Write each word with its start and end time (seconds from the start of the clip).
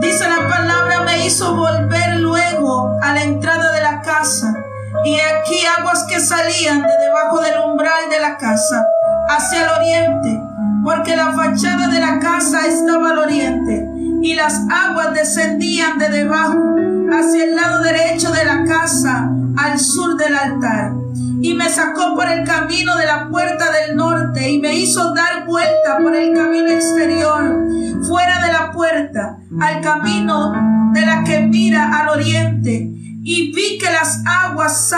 Dice 0.00 0.28
la 0.28 0.46
palabra, 0.48 1.02
me 1.02 1.26
hizo 1.26 1.56
volver 1.56 2.20
luego 2.20 2.98
a 3.02 3.14
la 3.14 3.22
entrada 3.22 3.72
de 3.72 3.80
la 3.80 4.02
casa. 4.02 4.52
Y 5.04 5.14
aquí 5.14 5.56
aguas 5.78 6.04
que 6.08 6.20
salían 6.20 6.82
de 6.82 6.92
debajo 7.04 7.40
del 7.40 7.58
umbral 7.64 8.10
de 8.10 8.20
la 8.20 8.36
casa 8.36 8.84
hacia 9.28 9.62
el 9.62 9.68
oriente, 9.70 10.42
porque 10.84 11.16
la 11.16 11.32
fachada 11.32 11.88
de 11.88 12.00
la 12.00 12.18
casa 12.18 12.66
estaba 12.66 13.10
al 13.10 13.18
oriente 13.18 13.88
y 14.22 14.34
las 14.34 14.60
aguas 14.70 15.14
descendían 15.14 15.98
de 15.98 16.08
debajo 16.10 16.58
hacia 17.12 17.44
el 17.44 17.56
lado 17.56 17.82
derecho 17.82 18.30
de 18.32 18.44
la 18.44 18.64
casa 18.64 19.30
al 19.56 19.78
sur 19.78 20.16
del 20.16 20.34
altar 20.34 21.05
y 21.46 21.54
me 21.54 21.70
sacó 21.70 22.16
por 22.16 22.28
el 22.28 22.44
camino 22.44 22.96
de 22.96 23.06
la 23.06 23.28
puerta 23.28 23.70
del 23.70 23.94
norte 23.94 24.50
y 24.50 24.58
me 24.58 24.74
hizo 24.74 25.14
dar 25.14 25.46
vuelta 25.46 25.96
por 26.02 26.12
el 26.16 26.34
camino 26.34 26.68
exterior, 26.68 27.68
fuera 28.02 28.44
de 28.44 28.52
la 28.52 28.72
puerta, 28.72 29.38
al 29.60 29.80
camino 29.80 30.52
de 30.92 31.06
la 31.06 31.22
que 31.22 31.42
mira 31.42 32.00
al 32.00 32.08
oriente, 32.08 32.90
y 33.22 33.52
vi 33.54 33.78
que 33.78 33.92
las 33.92 34.24
aguas 34.26 34.92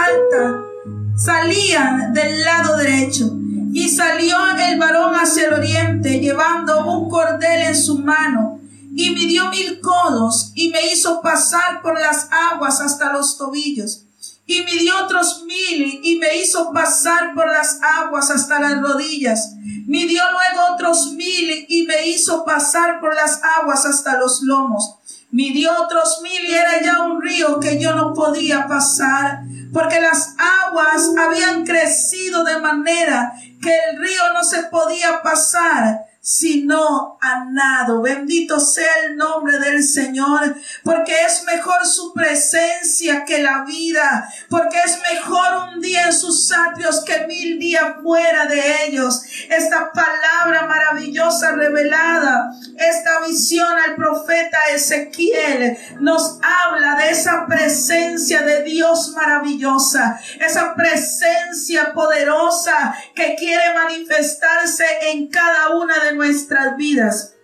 salían 1.17 2.15
del 2.15 2.43
lado 2.43 2.79
derecho. 2.79 3.31
Y 3.75 3.91
salió 3.91 4.39
el 4.57 4.79
varón 4.79 5.17
hacia 5.17 5.49
el 5.49 5.53
oriente, 5.53 6.19
llevando 6.19 6.87
un 6.87 7.11
cordel 7.11 7.67
en 7.69 7.77
su 7.77 7.99
mano, 7.99 8.59
y 8.97 9.11
midió 9.11 9.51
mil 9.51 9.81
codos, 9.81 10.53
y 10.55 10.71
me 10.71 10.87
hizo 10.87 11.21
pasar 11.21 11.83
por 11.83 12.01
las 12.01 12.31
aguas 12.33 12.81
hasta 12.81 13.13
los 13.13 13.37
tobillos 13.37 14.08
y 14.49 14.65
midió 14.65 15.05
otros 15.05 15.45
mil 15.45 16.01
y 16.03 16.17
me 16.17 16.39
hizo 16.39 16.73
pasar 16.73 17.35
por 17.35 17.47
las 17.47 17.81
aguas 17.83 18.31
hasta 18.31 18.59
las 18.59 18.81
rodillas. 18.81 19.53
Midió 19.87 20.23
luego 20.33 20.75
otros 20.75 21.13
mil 21.13 21.67
y 21.69 21.85
me 21.87 22.09
hizo 22.09 22.47
pasar 22.47 22.99
por 22.99 23.15
las 23.15 23.43
aguas 23.61 23.85
hasta 23.85 24.17
los 24.17 24.41
lomos. 24.41 24.97
Midió 25.31 25.71
otros 25.83 26.23
mil 26.23 26.47
y 26.49 26.55
era 26.55 26.81
ya 26.83 27.03
un 27.03 27.21
río 27.21 27.61
que 27.61 27.79
yo 27.79 27.95
no 27.95 28.15
podía 28.15 28.67
pasar, 28.67 29.43
porque 29.75 30.01
las 30.01 30.35
aguas 30.39 31.11
habían 31.19 31.67
crecido 31.67 32.43
de 32.43 32.59
manera 32.59 33.35
que 33.61 33.79
el 33.91 34.01
río 34.01 34.33
no 34.33 34.45
se 34.45 34.63
podía 34.65 35.23
pasar 35.23 36.08
sino 36.21 37.19
a 37.21 37.45
nado. 37.45 38.03
Bendito 38.03 38.61
sea 38.61 38.93
el 39.07 39.17
nombre 39.17 39.59
del 39.59 39.83
Señor, 39.83 40.57
porque 40.85 41.15
es 41.25 41.45
mejor 41.45 41.87
su 41.87 42.13
presencia 42.13 43.25
que 43.25 43.43
la 43.43 43.65
vida, 43.65 44.29
porque 44.51 44.79
es 44.85 44.99
mejor 45.13 45.73
un 45.75 45.81
día 45.81 46.07
en 46.07 46.13
sus 46.13 46.53
atrios 46.53 47.03
que 47.05 47.27
mil 47.27 47.59
días 47.59 47.97
fuera 48.03 48.47
de 48.47 48.87
ellos. 48.87 49.23
Esta 49.49 49.93
palabra 49.93 50.67
maravillosa 50.67 51.53
revelada, 51.53 52.51
esta 52.77 53.21
visión 53.27 53.73
al 53.87 53.97
profeta 53.97 54.59
Ezequiel 54.75 55.79
nos 56.01 56.39
habla 56.43 56.97
de 56.97 57.11
esa 57.11 57.47
presencia 57.47 58.43
de 58.43 58.65
Dios 58.65 59.13
maravillosa, 59.15 60.21
esa 60.41 60.75
presencia 60.75 61.93
poderosa 61.95 62.95
que 63.15 63.35
quiere 63.37 63.75
manifestarse 63.75 64.85
en 65.11 65.29
cada 65.29 65.71
una 65.71 66.05
de 66.05 66.08
nuestras 66.15 66.77
vidas. 66.77 67.35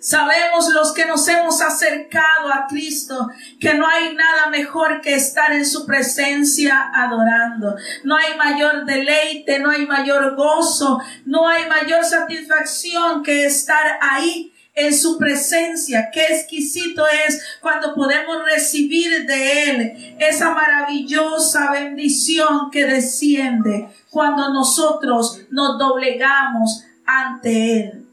Sabemos 0.00 0.68
los 0.72 0.92
que 0.92 1.06
nos 1.06 1.26
hemos 1.26 1.60
acercado 1.60 2.52
a 2.52 2.66
Cristo 2.68 3.28
que 3.58 3.74
no 3.74 3.86
hay 3.86 4.14
nada 4.14 4.48
mejor 4.48 5.00
que 5.00 5.14
estar 5.14 5.52
en 5.52 5.66
su 5.66 5.86
presencia 5.86 6.90
adorando. 6.94 7.74
No 8.04 8.16
hay 8.16 8.36
mayor 8.36 8.84
deleite, 8.84 9.58
no 9.58 9.70
hay 9.70 9.86
mayor 9.86 10.36
gozo, 10.36 11.00
no 11.24 11.48
hay 11.48 11.66
mayor 11.66 12.04
satisfacción 12.04 13.24
que 13.24 13.44
estar 13.44 13.98
ahí 14.00 14.52
en 14.78 14.94
su 14.94 15.18
presencia. 15.18 16.10
Qué 16.12 16.24
exquisito 16.26 17.04
es 17.26 17.58
cuando 17.60 17.94
podemos 17.94 18.44
recibir 18.44 19.26
de 19.26 19.70
Él 19.70 20.16
esa 20.20 20.50
maravillosa 20.52 21.72
bendición 21.72 22.70
que 22.70 22.86
desciende 22.86 23.88
cuando 24.10 24.52
nosotros 24.52 25.40
nos 25.50 25.76
doblegamos 25.78 26.84
ante 27.08 27.80
Él. 27.80 28.06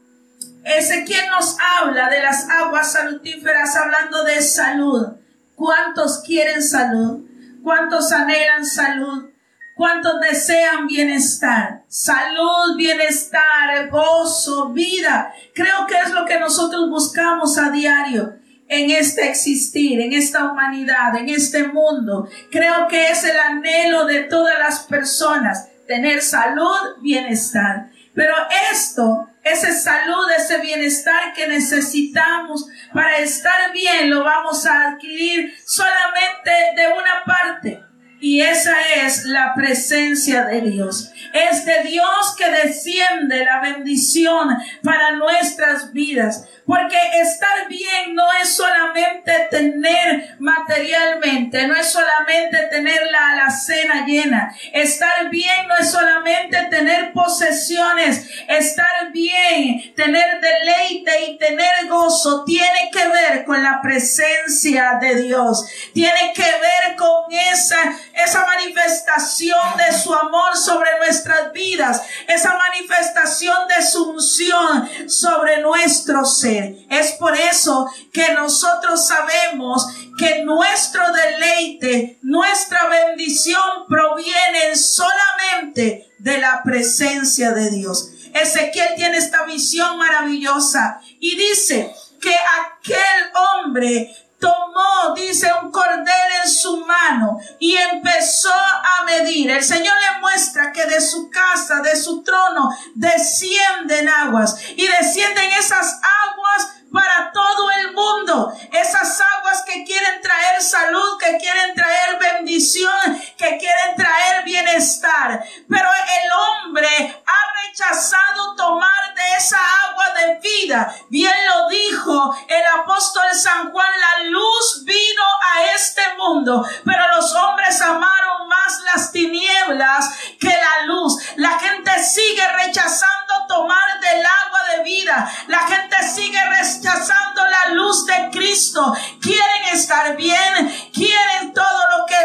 Ezequiel 0.64 1.28
nos 1.30 1.56
habla 1.60 2.08
de 2.08 2.22
las 2.22 2.48
aguas 2.48 2.92
salutíferas 2.92 3.76
hablando 3.76 4.24
de 4.24 4.40
salud. 4.40 5.08
¿Cuántos 5.54 6.22
quieren 6.26 6.62
salud? 6.62 7.20
¿Cuántos 7.62 8.10
anhelan 8.10 8.64
salud? 8.64 9.30
¿Cuántos 9.76 10.20
desean 10.20 10.86
bienestar? 10.86 11.84
Salud, 11.86 12.76
bienestar, 12.76 13.90
gozo, 13.90 14.70
vida. 14.70 15.32
Creo 15.54 15.86
que 15.86 15.98
es 15.98 16.12
lo 16.12 16.24
que 16.24 16.40
nosotros 16.40 16.88
buscamos 16.88 17.58
a 17.58 17.70
diario 17.70 18.36
en 18.68 18.90
este 18.90 19.28
existir, 19.28 20.00
en 20.00 20.14
esta 20.14 20.50
humanidad, 20.50 21.14
en 21.16 21.28
este 21.28 21.68
mundo. 21.68 22.28
Creo 22.50 22.88
que 22.88 23.10
es 23.10 23.22
el 23.24 23.38
anhelo 23.38 24.06
de 24.06 24.24
todas 24.24 24.58
las 24.58 24.80
personas, 24.80 25.68
tener 25.86 26.22
salud, 26.22 27.00
bienestar. 27.02 27.90
Pero 28.16 28.34
esto, 28.72 29.28
ese 29.44 29.78
salud, 29.78 30.24
ese 30.34 30.56
bienestar 30.58 31.34
que 31.34 31.46
necesitamos 31.46 32.66
para 32.94 33.18
estar 33.18 33.70
bien, 33.72 34.08
lo 34.08 34.24
vamos 34.24 34.64
a 34.64 34.88
adquirir 34.88 35.54
solamente 35.66 36.50
de 36.76 36.88
una 36.88 37.24
parte. 37.26 37.84
Y 38.20 38.40
esa 38.40 38.74
es 39.04 39.24
la 39.24 39.54
presencia 39.54 40.44
de 40.44 40.62
Dios. 40.62 41.12
Es 41.32 41.64
de 41.66 41.82
Dios 41.82 42.34
que 42.36 42.48
desciende 42.50 43.44
la 43.44 43.60
bendición 43.60 44.56
para 44.82 45.12
nuestras 45.12 45.92
vidas. 45.92 46.48
Porque 46.66 46.96
estar 47.22 47.68
bien 47.68 48.14
no 48.14 48.24
es 48.42 48.48
solamente 48.56 49.32
tener 49.50 50.34
materialmente, 50.40 51.68
no 51.68 51.76
es 51.76 51.92
solamente 51.92 52.58
tener 52.70 53.06
la 53.08 53.30
alacena 53.30 54.04
llena. 54.04 54.52
Estar 54.72 55.30
bien 55.30 55.68
no 55.68 55.76
es 55.76 55.90
solamente 55.90 56.56
tener 56.68 57.12
posesiones. 57.12 58.28
Estar 58.48 59.12
bien, 59.12 59.94
tener 59.94 60.40
deleite 60.40 61.30
y 61.30 61.38
tener 61.38 61.86
gozo 61.88 62.44
tiene 62.44 62.90
que 62.92 63.06
ver 63.06 63.44
con 63.44 63.62
la 63.62 63.80
presencia 63.80 64.98
de 65.00 65.22
Dios. 65.22 65.66
Tiene 65.94 66.32
que 66.34 66.42
ver 66.42 66.96
con 66.96 67.32
esa, 67.52 67.78
esa 68.16 68.46
manifestación 68.46 69.76
de 69.76 69.96
su 69.96 70.12
amor 70.12 70.56
sobre 70.56 70.88
nuestras 70.98 71.52
vidas. 71.52 72.02
Esa 72.26 72.56
manifestación 72.56 73.68
de 73.68 73.86
su 73.86 74.10
unción 74.10 74.88
sobre 75.08 75.60
nuestro 75.60 76.24
ser. 76.24 76.76
Es 76.90 77.12
por 77.12 77.36
eso 77.36 77.88
que 78.12 78.32
nosotros 78.32 79.06
sabemos 79.06 79.86
que 80.18 80.42
nuestro 80.44 81.02
deleite, 81.12 82.18
nuestra 82.22 82.88
bendición 82.88 83.86
provienen 83.86 84.76
solamente 84.76 86.10
de 86.18 86.38
la 86.38 86.62
presencia 86.64 87.52
de 87.52 87.70
Dios. 87.70 88.10
Ezequiel 88.32 88.94
tiene 88.96 89.18
esta 89.18 89.44
visión 89.44 89.98
maravillosa 89.98 91.00
y 91.20 91.36
dice 91.36 91.94
que 92.20 92.34
aquel 92.34 93.30
hombre 93.34 94.14
tomó, 94.38 95.14
dice, 95.14 95.50
un 95.62 95.70
cordel 95.70 96.06
en 96.44 96.50
su 96.50 96.84
mano 96.84 97.38
y 97.58 97.76
empezó 97.76 98.52
a 98.52 99.04
medir. 99.04 99.50
El 99.50 99.64
Señor 99.64 99.94
le 99.96 100.20
muestra 100.20 100.72
que 100.72 100.86
de 100.86 101.00
su 101.00 101.30
casa, 101.30 101.80
de 101.80 101.96
su 101.96 102.22
trono, 102.22 102.70
descienden 102.94 104.08
aguas 104.08 104.58
y 104.76 104.86
descienden 104.86 105.50
esas 105.52 106.00
aguas 106.24 106.76
para 106.92 107.30
todo 107.32 107.70
el 107.70 107.92
mundo. 107.92 108.52
Esas 108.72 109.20
aguas 109.20 109.62
que 109.64 109.84
quieren 109.84 110.20
traer 110.20 110.62
salud, 110.62 111.18
que 111.18 111.36
quieren 111.38 111.74
traer 111.74 112.18
bendición, 112.18 113.22
que 113.36 113.58
quieren 113.58 113.96
traer 113.96 114.44
bienestar. 114.44 115.42
Pero 115.68 115.88
el 116.22 116.32
hombre 116.32 117.22
ha 117.26 117.68
rechazado 117.68 118.54
tomar 118.56 119.14
de 119.14 119.36
esa 119.36 119.58
agua 119.88 120.06
de 120.14 120.38
vida. 120.40 120.94
Bien 121.08 121.34
lo 121.46 121.68
dijo 121.68 122.36
el 122.48 122.80
apóstol 122.80 123.24
San 123.34 123.70
Juan, 123.70 123.90
la 124.00 124.24
luz 124.24 124.84
vino 124.84 125.22
a 125.54 125.64
este 125.74 126.02
mundo, 126.16 126.66
pero 126.84 127.08
los 127.16 127.34
hombres 127.34 127.80
amaron 127.82 128.35
las 128.84 129.12
tinieblas 129.12 130.18
que 130.38 130.48
la 130.48 130.86
luz. 130.86 131.18
La 131.36 131.58
gente 131.58 132.02
sigue 132.04 132.46
rechazando 132.64 133.46
tomar 133.48 134.00
del 134.00 134.24
agua 134.24 134.60
de 134.76 134.82
vida. 134.84 135.30
La 135.48 135.60
gente 135.60 135.96
sigue 136.08 136.38
rechazando 136.44 137.44
la 137.44 137.74
luz 137.74 138.06
de 138.06 138.30
Cristo. 138.30 138.94
Quieren 139.20 139.64
estar 139.72 140.16
bien, 140.16 140.90
quieren 140.92 141.52
todo 141.52 141.98
lo 141.98 142.06
que 142.06 142.15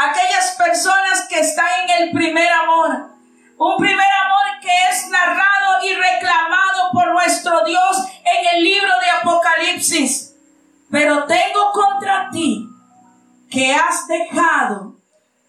Aquellas 0.00 0.54
personas 0.56 1.26
que 1.28 1.40
están 1.40 1.66
en 1.82 2.02
el 2.02 2.12
primer 2.12 2.48
amor. 2.52 3.10
Un 3.58 3.76
primer 3.78 4.06
amor 4.24 4.60
que 4.62 4.88
es 4.88 5.08
narrado 5.08 5.82
y 5.82 5.92
reclamado 5.92 6.92
por 6.92 7.12
nuestro 7.12 7.64
Dios 7.64 7.96
en 8.24 8.46
el 8.54 8.62
libro 8.62 8.92
de 9.00 9.10
Apocalipsis. 9.10 10.36
Pero 10.88 11.24
tengo 11.24 11.72
contra 11.72 12.30
ti 12.30 12.68
que 13.50 13.74
has 13.74 14.06
dejado 14.06 14.94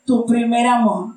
tu 0.07 0.25
primer 0.25 0.65
amor. 0.65 1.09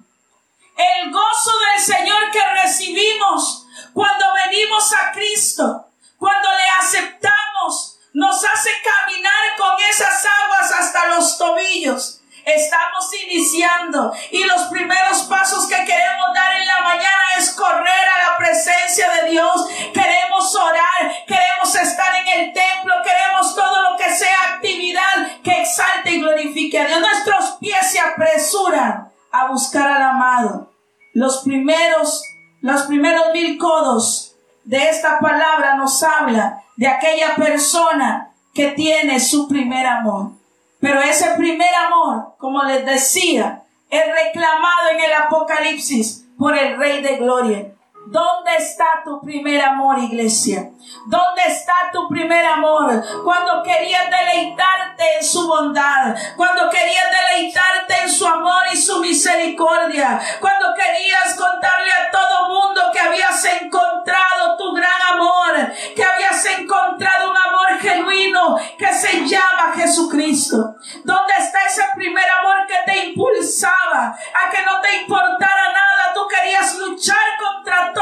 El 0.77 1.11
gozo 1.11 1.53
del 1.71 1.83
Señor 1.83 2.31
que 2.31 2.63
recibimos 2.63 3.67
cuando 3.95 4.27
venimos 4.45 4.93
a 4.93 5.11
Cristo, 5.11 5.87
cuando 6.19 6.49
le 6.51 6.85
aceptamos, 6.85 7.99
nos 8.13 8.45
hace 8.45 8.71
caminar 8.85 9.57
con 9.57 9.81
esas 9.91 10.23
aguas 10.27 10.71
hasta 10.71 11.07
los 11.09 11.39
tobillos. 11.39 12.22
Estamos 12.45 13.09
iniciando 13.25 14.13
y 14.31 14.45
los 14.45 14.63
primeros 14.63 15.23
pasos 15.23 15.67
que 15.67 15.77
queremos 15.85 16.27
dar 16.35 16.53
en 16.57 16.67
la 16.67 16.81
mañana 16.83 17.25
es 17.39 17.53
correr 17.53 17.87
a 17.87 18.31
la 18.31 18.37
presencia 18.37 19.11
de 19.11 19.31
Dios. 19.31 19.69
Queremos 19.93 20.55
orar, 20.57 21.25
queremos 21.27 21.75
estar 21.75 22.15
en 22.17 22.41
el 22.41 22.53
templo, 22.53 22.95
queremos 23.05 23.55
todo 23.55 23.91
lo 23.91 23.97
que 23.97 24.13
sea 24.15 24.55
actividad 24.55 25.41
que 25.43 25.63
exalte 25.63 26.11
y 26.11 26.21
glorifique 26.21 26.79
a 26.79 26.87
Dios. 26.87 27.01
Nuestros 27.01 27.59
pies 27.61 27.91
se 27.91 28.01
apresuran 28.01 29.13
a 29.31 29.47
buscar 29.47 29.91
al 29.91 30.03
amado. 30.03 30.73
Los 31.15 31.43
primeros, 31.43 32.25
los 32.61 32.83
primeros 32.83 33.33
mil 33.33 33.59
codos 33.59 34.35
de 34.65 34.89
esta 34.89 35.19
palabra 35.21 35.77
nos 35.77 36.03
habla 36.03 36.63
de 36.77 36.89
aquella 36.89 37.35
persona 37.37 38.33
que 38.55 38.69
tiene 38.69 39.21
su 39.21 39.49
primer 39.49 39.87
amor. 39.87 40.42
Pero 40.83 41.01
ese 41.01 41.37
primer 41.37 41.73
amor, 41.87 42.35
como 42.39 42.65
les 42.65 42.85
decía, 42.85 43.63
es 43.89 44.03
reclamado 44.05 44.89
en 44.91 45.01
el 45.01 45.13
Apocalipsis 45.13 46.27
por 46.37 46.59
el 46.59 46.77
Rey 46.77 47.01
de 47.01 47.19
Gloria. 47.19 47.73
¿Dónde 48.13 48.57
está 48.59 49.01
tu 49.03 49.23
primer 49.23 49.63
amor, 49.63 49.99
iglesia? 49.99 50.71
¿Dónde 51.07 51.43
está 51.47 51.73
tu 51.91 52.07
primer 52.09 52.45
amor? 52.45 53.03
Cuando 53.25 53.63
querías 53.63 54.05
deleitarte 54.11 55.17
en 55.17 55.25
su 55.25 55.49
bondad, 55.49 56.15
cuando 56.37 56.69
querías 56.69 57.07
deleitarte 57.11 58.03
en 58.03 58.11
su 58.11 58.27
amor 58.27 58.65
y 58.71 58.77
su 58.77 59.01
misericordia, 59.01 60.21
cuando 60.41 60.75
querías 60.75 61.35
contarle 61.37 61.91
a 61.91 62.11
todo 62.11 62.49
mundo 62.49 62.83
que 62.93 63.01
habías 63.01 63.43
encontrado 63.47 64.59
tu 64.59 64.75
gran 64.75 65.03
amor, 65.15 65.73
que 65.97 66.05
habías 66.05 66.45
encontrado 66.45 67.31
un 67.31 67.37
amor 67.37 67.81
genuino 67.81 68.59
que 68.77 68.93
se 68.93 69.27
llama 69.27 69.73
Jesucristo. 69.75 70.75
¿Dónde 71.03 71.33
está 71.39 71.65
ese 71.67 71.85
primer 71.95 72.29
amor 72.29 72.67
que 72.67 72.93
te 72.93 73.07
impulsaba 73.07 74.09
a 74.09 74.51
que 74.51 74.63
no 74.67 74.83
te 74.83 74.97
importara 74.97 75.73
nada? 75.73 76.13
Tú 76.15 76.29
querías 76.29 76.77
luchar 76.77 77.17
contra 77.41 77.91
todo 77.95 78.02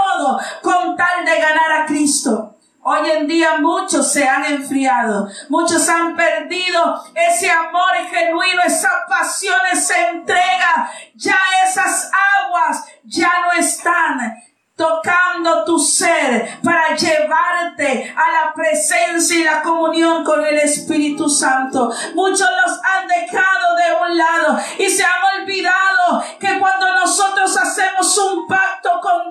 con 0.62 0.97
tal 0.97 1.25
de 1.25 1.41
ganar 1.41 1.73
a 1.82 1.87
Cristo. 1.87 2.56
Hoy 2.82 3.11
en 3.11 3.26
día 3.26 3.58
muchos 3.58 4.11
se 4.11 4.26
han 4.26 4.44
enfriado, 4.44 5.29
muchos 5.50 5.87
han 5.88 6.17
perdido 6.17 7.02
ese 7.14 7.50
amor 7.50 7.93
genuino, 8.11 8.62
esa 8.62 8.91
pasión, 9.06 9.58
esa 9.70 10.08
entrega. 10.08 10.91
Ya 11.14 11.38
esas 11.67 12.11
aguas 12.41 12.87
ya 13.05 13.31
no 13.44 13.61
están 13.61 14.35
tocando 14.75 15.62
tu 15.67 15.79
ser 15.79 16.58
para 16.64 16.96
llevarte 16.96 18.14
a 18.17 18.32
la 18.32 18.55
presencia 18.55 19.38
y 19.38 19.44
la 19.44 19.62
comunión 19.62 20.25
con 20.25 20.43
el 20.43 20.56
Espíritu 20.56 21.29
Santo. 21.29 21.93
Muchos 22.14 22.49
los 22.64 22.81
han 22.82 23.06
dejado 23.06 23.76
de 23.76 24.11
un 24.11 24.17
lado 24.17 24.58
y 24.79 24.88
se 24.88 25.05
han 25.05 25.30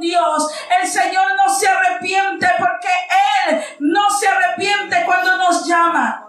Dios, 0.09 0.51
el 0.81 0.87
Señor 0.87 1.35
no 1.35 1.53
se 1.53 1.67
arrepiente 1.67 2.47
porque 2.57 2.87
Él 3.47 3.61
no 3.79 4.09
se 4.09 4.27
arrepiente 4.27 5.03
cuando 5.05 5.37
nos 5.37 5.67
llama. 5.67 6.27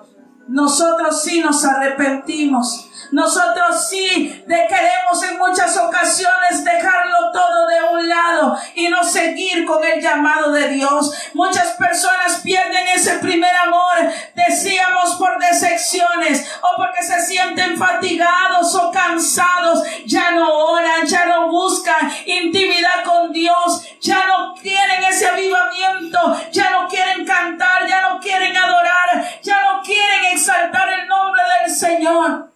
Nosotros 0.49 1.23
sí 1.23 1.41
nos 1.41 1.65
arrepentimos 1.65 2.90
nosotros 3.13 3.89
sí 3.89 4.43
de 4.47 4.67
queremos 4.69 5.23
en 5.29 5.39
muchas 5.39 5.77
ocasiones 5.77 6.65
dejarlo 6.65 7.33
todo 7.33 7.67
de 7.67 7.83
un 7.95 8.09
lado 8.09 8.57
y 8.75 8.89
no 8.89 9.03
seguir 9.03 9.65
con 9.65 9.83
el 9.85 10.01
llamado 10.01 10.53
de 10.53 10.69
Dios. 10.69 11.13
Muchas 11.35 11.69
personas 11.75 12.41
pierden 12.43 12.89
ese 12.89 13.19
primer 13.19 13.55
amor, 13.57 14.13
decíamos 14.35 15.17
por 15.17 15.39
decepciones 15.39 16.47
o 16.63 16.77
porque 16.77 17.03
se 17.03 17.21
sienten 17.27 17.77
fatigados 17.77 18.75
o 18.75 18.91
cansados, 18.91 19.83
ya 20.07 20.33
no 20.33 20.53
oran, 20.53 21.07
ya 21.07 21.27
no 21.27 21.49
buscan 21.49 22.13
intimidad 22.27 23.05
con 23.05 23.33
Dios, 23.33 23.85
ya 24.01 24.27
no 24.27 24.55
quieren 24.55 25.05
ese 25.05 25.27
avivamiento, 25.27 26.41
ya 26.53 26.71
no 26.71 26.89
quieren 26.89 27.25
cantar, 27.25 27.87
ya 27.87 28.03
no 28.03 28.21
quieren 28.21 28.57
adorar, 28.57 29.41
ya 29.43 29.61
no 29.63 29.83
quieren 29.83 30.25
exaltar 30.33 30.89
el 30.93 31.09
nombre 31.09 31.43
del 31.63 31.75
Señor. 31.75 32.50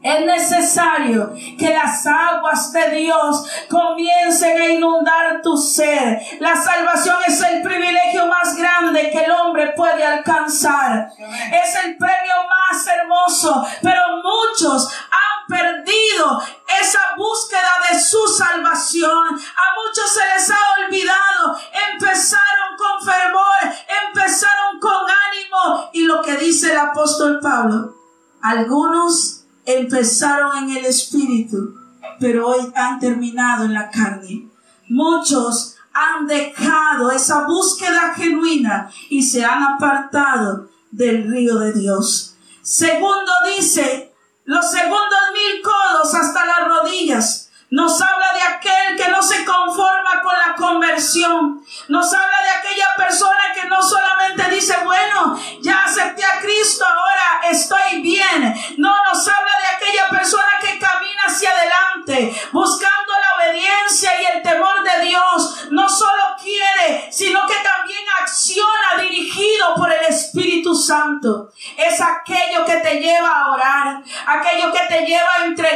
Es 0.00 0.24
necesario 0.24 1.32
que 1.58 1.74
las 1.74 2.06
aguas 2.06 2.72
de 2.72 2.90
Dios 2.90 3.44
comiencen 3.68 4.56
a 4.56 4.66
inundar 4.66 5.42
tu 5.42 5.56
ser. 5.56 6.20
La 6.38 6.54
salvación 6.54 7.16
es 7.26 7.40
el 7.40 7.62
privilegio 7.62 8.26
más 8.26 8.56
grande 8.56 9.10
que 9.10 9.24
el 9.24 9.30
hombre 9.32 9.72
puede 9.76 10.04
alcanzar. 10.04 11.08
Es 11.18 11.74
el 11.84 11.96
premio 11.96 12.34
más 12.48 12.86
hermoso, 12.86 13.66
pero 13.82 14.00
muchos 14.22 14.86
han 14.86 15.46
perdido 15.48 16.42
esa 16.80 17.00
búsqueda 17.16 17.90
de 17.90 17.98
su 17.98 18.24
salvación. 18.28 19.26
A 19.26 19.74
muchos 19.84 20.14
se 20.14 20.20
les 20.32 20.50
ha 20.50 20.84
olvidado. 20.84 21.58
Empezaron 21.92 22.76
con 22.76 23.04
fervor, 23.04 23.76
empezaron 24.06 24.78
con 24.78 24.92
ánimo. 24.92 25.90
Y 25.92 26.04
lo 26.04 26.22
que 26.22 26.36
dice 26.36 26.70
el 26.70 26.78
apóstol 26.78 27.40
Pablo, 27.42 27.94
algunos 28.40 29.27
empezaron 29.68 30.64
en 30.64 30.76
el 30.78 30.86
espíritu, 30.86 31.74
pero 32.18 32.48
hoy 32.48 32.72
han 32.74 32.98
terminado 32.98 33.66
en 33.66 33.74
la 33.74 33.90
carne. 33.90 34.48
Muchos 34.88 35.76
han 35.92 36.26
dejado 36.26 37.10
esa 37.10 37.46
búsqueda 37.46 38.14
genuina 38.14 38.90
y 39.10 39.22
se 39.22 39.44
han 39.44 39.62
apartado 39.62 40.68
del 40.90 41.30
río 41.30 41.58
de 41.58 41.72
Dios. 41.74 42.34
Segundo 42.62 43.30
dice, 43.56 44.14
los 44.44 44.70
segundos 44.70 45.18
mil 45.34 45.62
codos 45.62 46.14
hasta 46.14 46.46
las 46.46 46.68
rodillas. 46.68 47.47
Nos 47.70 48.00
habla 48.00 48.32
de 48.32 48.42
aquel 48.42 48.96
que 48.96 49.10
no 49.10 49.22
se 49.22 49.44
conforma 49.44 50.22
con 50.22 50.32
la 50.32 50.54
conversión. 50.54 51.62
Nos 51.88 52.12
habla 52.14 52.42
de 52.42 52.50
aquella 52.50 52.86
persona 52.96 53.52
que 53.54 53.68
no 53.68 53.82
solamente 53.82 54.50
dice, 54.50 54.74
bueno, 54.84 55.38
ya 55.60 55.84
acepté 55.84 56.24
a 56.24 56.40
Cristo, 56.40 56.86
ahora 56.86 57.50
estoy 57.50 58.00
bien. 58.00 58.54
No, 58.78 58.90
nos 59.12 59.28
habla 59.28 59.52
de 59.60 59.76
aquella 59.76 60.08
persona 60.08 60.48
que 60.62 60.78
camina 60.78 61.22
hacia 61.26 61.50
adelante, 61.50 62.34
buscando 62.52 63.12
la 63.12 63.44
obediencia 63.44 64.12
y 64.22 64.36
el 64.36 64.42
temor 64.42 64.82
de 64.82 65.04
Dios. 65.04 65.68
No 65.70 65.88
solo 65.90 66.36
quiere, 66.42 67.12
sino 67.12 67.46
que 67.46 67.56
también 67.56 68.04
acciona 68.22 69.02
dirigido 69.02 69.74
por 69.76 69.92
el 69.92 70.06
Espíritu 70.06 70.74
Santo. 70.74 71.50
Es 71.76 72.00
aquello 72.00 72.64
que 72.64 72.76
te 72.76 72.98
lleva 72.98 73.42
a 73.42 73.52
orar, 73.52 74.02
aquello 74.26 74.72
que 74.72 74.86
te 74.88 75.04
lleva 75.04 75.34
a 75.34 75.44
buscar 75.44 75.67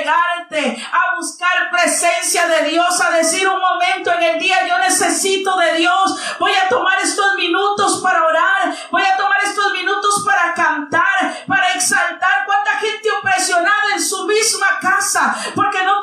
de 2.33 2.71
Dios, 2.71 2.99
a 2.99 3.11
decir 3.11 3.47
un 3.47 3.61
momento 3.61 4.11
en 4.11 4.23
el 4.23 4.41
día, 4.41 4.67
yo 4.67 4.79
necesito 4.79 5.55
de 5.59 5.75
Dios, 5.75 6.17
voy 6.39 6.53
a 6.53 6.67
tomar 6.67 6.99
estos 6.99 7.35
minutos 7.37 8.01
para 8.03 8.25
orar, 8.25 8.75
voy 8.91 9.03
a 9.03 9.17
tomar 9.19 9.37
estos 9.45 9.71
minutos 9.73 10.23
para 10.25 10.55
cantar, 10.55 11.45
para 11.47 11.75
exaltar. 11.75 12.45
¿Cuánta 12.47 12.71
gente 12.79 13.09
impresionada 13.15 13.93
en 13.93 14.03
su 14.03 14.27
misma 14.27 14.79
casa? 14.81 15.37
Porque 15.55 15.83
no 15.83 16.01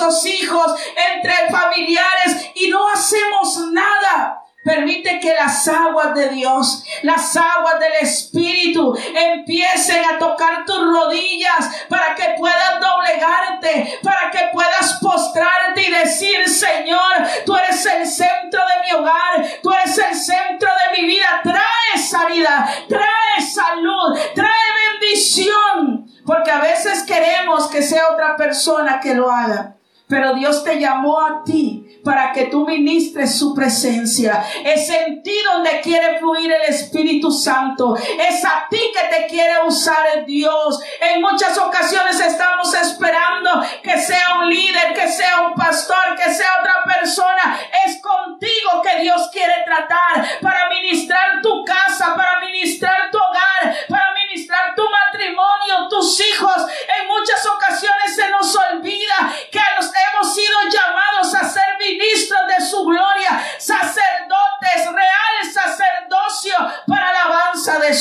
esposos, 0.00 0.26
hijos, 0.26 0.74
entre 1.12 1.32
familiares 1.50 2.50
y 2.54 2.68
no 2.68 2.88
hacemos 2.88 3.58
nada? 3.72 4.36
Permite 4.62 5.18
que 5.20 5.32
las 5.32 5.66
aguas 5.68 6.14
de 6.14 6.28
Dios, 6.28 6.84
las 7.02 7.34
aguas 7.34 7.80
del 7.80 7.94
Espíritu 8.02 8.94
empiecen 9.14 10.04
a 10.04 10.18
tocar 10.18 10.66
tus 10.66 10.80
rodillas 10.80 11.86
para 11.88 12.14
que 12.14 12.34
puedas 12.36 12.78
doblegarte, 12.78 13.98
para 14.02 14.30
que 14.30 14.50
puedas 14.52 14.98
postrarte 15.00 15.82
y 15.82 15.90
decir, 15.90 16.46
Señor, 16.46 17.26
tú 17.46 17.56
eres 17.56 17.86
el 17.86 18.06
centro 18.06 18.60
de 18.60 18.82
mi 18.84 19.00
hogar, 19.00 19.60
tú 19.62 19.72
eres 19.72 19.96
el 19.96 20.14
centro 20.14 20.68
de 20.68 21.00
mi 21.00 21.06
vida. 21.06 21.40
Trae 21.42 21.98
sanidad, 21.98 22.68
trae 22.86 23.42
salud, 23.42 24.18
trae 24.34 25.00
bendición, 25.00 26.06
porque 26.26 26.50
a 26.50 26.60
veces 26.60 27.02
queremos 27.04 27.66
que 27.68 27.82
sea 27.82 28.10
otra 28.10 28.36
persona 28.36 29.00
que 29.00 29.14
lo 29.14 29.30
haga. 29.30 29.79
Pero 30.10 30.34
Dios 30.34 30.64
te 30.64 30.80
llamó 30.80 31.20
a 31.20 31.44
ti 31.44 32.00
para 32.04 32.32
que 32.32 32.46
tú 32.46 32.66
ministres 32.66 33.38
su 33.38 33.54
presencia. 33.54 34.44
Es 34.64 34.90
en 34.90 35.22
ti 35.22 35.34
donde 35.44 35.80
quiere 35.80 36.18
fluir 36.18 36.52
el 36.52 36.62
Espíritu 36.62 37.30
Santo. 37.30 37.96
Es 37.96 38.44
a 38.44 38.66
ti 38.68 38.80
que 38.92 39.16
te 39.16 39.26
quiere 39.26 39.62
usar 39.66 40.24
Dios. 40.26 40.80
En 41.00 41.20
muchas 41.20 41.56
ocasiones 41.58 42.18
estamos 42.18 42.72
esperando 42.74 43.64
que 43.82 43.98
sea 43.98 44.34
un 44.40 44.50
líder, 44.50 44.94
que 44.94 45.08
sea 45.08 45.42
un 45.42 45.54
pastor, 45.54 46.16
que 46.16 46.32
sea 46.32 46.58
otra 46.60 46.82
persona. 46.84 47.58
Es 47.86 48.00
contigo 48.02 48.82
que 48.82 49.02
Dios 49.02 49.28
quiere 49.32 49.54
tratar 49.64 50.40
para 50.40 50.68
ministrar 50.68 51.40
tu 51.42 51.64
casa, 51.64 52.14
para 52.16 52.40
ministrar 52.40 53.10
tu 53.10 53.18
hogar, 53.18 53.76
para 53.88 54.12
ministrar 54.14 54.74
tu 54.74 54.82
matrimonio, 54.88 55.88
tus 55.88 56.20
hijos. 56.20 56.56
En 57.00 57.06
muchas 57.06 57.44
ocasiones 57.46 58.14
se 58.14 58.28
nos 58.30 58.56
olvida 58.56 59.32
que 59.50 59.60
nos 59.76 59.86
hemos 59.86 60.34
sido 60.34 60.58
llamados 60.70 61.34
a 61.34 61.48
ser 61.48 61.64
ministros 61.78 62.40
de 62.46 62.64
su 62.64 62.84
gloria, 62.84 63.44
sacerdotes, 63.58 64.92
real 64.92 65.20
sacerdocio 65.52 66.54
para 66.86 67.10
alabanza 67.10 67.78
de 67.78 67.94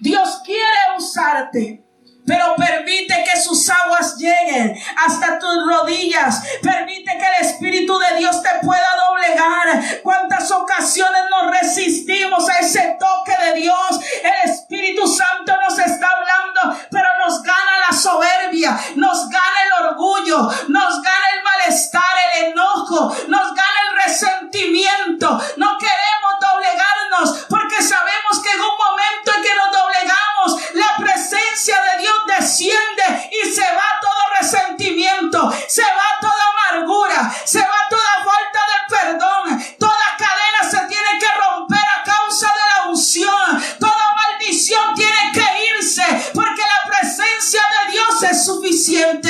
Dios 0.00 0.40
quiere 0.44 0.96
usarte. 0.96 1.84
Pero 2.26 2.54
permite 2.56 3.22
que 3.22 3.38
sus 3.38 3.68
aguas 3.68 4.16
lleguen 4.16 4.74
hasta 4.96 5.38
tus 5.38 5.66
rodillas. 5.66 6.42
Permite 6.62 7.18
que 7.18 7.26
el 7.26 7.46
Espíritu 7.46 7.98
de 7.98 8.18
Dios 8.18 8.42
te 8.42 8.48
pueda 8.62 8.88
doblegar. 9.06 10.00
Cuántas 10.02 10.50
ocasiones 10.50 11.22
nos 11.30 11.50
resistimos 11.60 12.48
a 12.48 12.60
ese 12.60 12.96
toque 12.98 13.36
de 13.44 13.60
Dios. 13.60 14.00
El 14.22 14.50
Espíritu 14.50 15.06
Santo 15.06 15.52
nos 15.68 15.78
está 15.78 16.08
hablando, 16.08 16.80
pero 16.90 17.08
nos 17.26 17.42
gana 17.42 17.90
la 17.90 17.96
soberbia, 17.96 18.78
nos 18.96 19.28
gana 19.28 19.58
el 19.66 19.86
orgullo, 19.86 20.38
nos 20.68 21.02
gana 21.02 21.26
el 21.36 21.42
malestar, 21.42 22.02
el 22.36 22.44
enojo, 22.46 23.14
nos 23.28 23.54
gana 23.54 23.78
el 23.90 24.04
resentimiento. 24.04 25.28
No 25.58 25.76
queremos 25.78 26.03
desciende 32.54 33.30
y 33.32 33.50
se 33.52 33.62
va 33.62 34.00
todo 34.00 34.40
resentimiento, 34.40 35.52
se 35.68 35.82
va 35.82 36.20
toda 36.20 36.34
amargura, 36.70 37.34
se 37.44 37.58
va 37.58 37.88
toda 37.90 38.24
falta 38.24 38.60
de 38.70 38.96
perdón, 38.96 39.64
toda 39.78 40.04
cadena 40.16 40.70
se 40.70 40.86
tiene 40.86 41.18
que 41.18 41.26
romper 41.26 41.80
a 41.80 42.04
causa 42.04 42.46
de 42.46 42.74
la 42.74 42.90
unción, 42.90 43.64
toda 43.80 44.14
maldición 44.14 44.94
tiene 44.94 45.32
que 45.32 45.46
irse 45.78 46.04
porque 46.32 46.62
la 46.62 46.90
presencia 46.92 47.60
de 47.60 47.92
Dios 47.92 48.22
es 48.22 48.44
suficiente. 48.44 49.23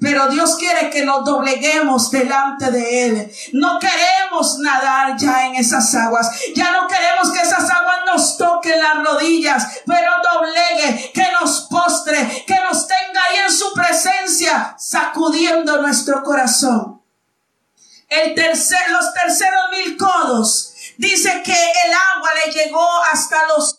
Pero 0.00 0.28
Dios 0.28 0.56
quiere 0.56 0.90
que 0.90 1.04
nos 1.04 1.24
dobleguemos 1.24 2.10
delante 2.10 2.70
de 2.70 3.06
Él. 3.06 3.32
No 3.52 3.78
queremos 3.78 4.58
nadar 4.58 5.16
ya 5.16 5.46
en 5.46 5.56
esas 5.56 5.94
aguas. 5.94 6.30
Ya 6.54 6.70
no 6.72 6.86
queremos 6.88 7.30
que 7.32 7.40
esas 7.40 7.68
aguas 7.70 7.98
nos 8.06 8.36
toquen 8.36 8.80
las 8.80 9.04
rodillas, 9.04 9.80
pero 9.86 10.10
doblegue, 10.22 11.12
que 11.12 11.26
nos 11.40 11.62
postre, 11.70 12.44
que 12.46 12.56
nos 12.60 12.86
tenga 12.86 13.24
ahí 13.28 13.36
en 13.46 13.52
su 13.52 13.72
presencia, 13.72 14.74
sacudiendo 14.78 15.80
nuestro 15.82 16.22
corazón. 16.22 17.02
El 18.08 18.34
tercer, 18.34 18.90
los 18.90 19.14
terceros 19.14 19.70
mil 19.70 19.96
codos 19.96 20.74
dice 20.98 21.42
que 21.44 21.52
el 21.52 21.92
agua 22.14 22.30
le 22.44 22.52
llegó 22.52 22.86
hasta 23.12 23.46
los 23.46 23.78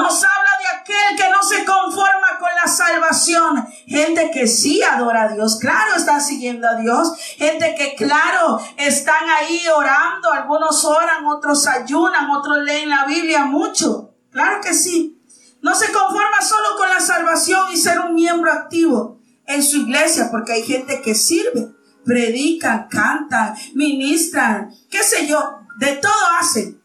nos 0.00 0.24
habla 0.24 0.50
de 0.58 0.78
aquel 0.78 1.16
que 1.16 1.30
no 1.30 1.42
se 1.42 1.64
conforma 1.64 2.38
con 2.38 2.48
la 2.54 2.70
salvación. 2.70 3.66
Gente 3.86 4.30
que 4.32 4.46
sí 4.46 4.82
adora 4.82 5.24
a 5.24 5.28
Dios, 5.28 5.58
claro, 5.60 5.96
están 5.96 6.20
siguiendo 6.20 6.68
a 6.68 6.74
Dios. 6.76 7.12
Gente 7.36 7.74
que, 7.76 7.94
claro, 7.94 8.60
están 8.76 9.28
ahí 9.28 9.62
orando. 9.68 10.32
Algunos 10.32 10.84
oran, 10.84 11.24
otros 11.26 11.66
ayunan, 11.66 12.30
otros 12.30 12.58
leen 12.64 12.88
la 12.88 13.04
Biblia 13.06 13.44
mucho. 13.44 14.14
Claro 14.30 14.60
que 14.60 14.74
sí. 14.74 15.20
No 15.62 15.74
se 15.74 15.92
conforma 15.92 16.40
solo 16.40 16.76
con 16.76 16.88
la 16.88 17.00
salvación 17.00 17.72
y 17.72 17.76
ser 17.76 18.00
un 18.00 18.14
miembro 18.14 18.50
activo 18.50 19.18
en 19.46 19.62
su 19.62 19.78
iglesia, 19.78 20.28
porque 20.30 20.52
hay 20.52 20.62
gente 20.62 21.02
que 21.02 21.14
sirve, 21.14 21.72
predican, 22.04 22.88
cantan, 22.88 23.54
ministran, 23.74 24.72
qué 24.88 25.02
sé 25.02 25.26
yo, 25.26 25.42
de 25.78 25.96
todo 25.96 26.12
hacen 26.38 26.79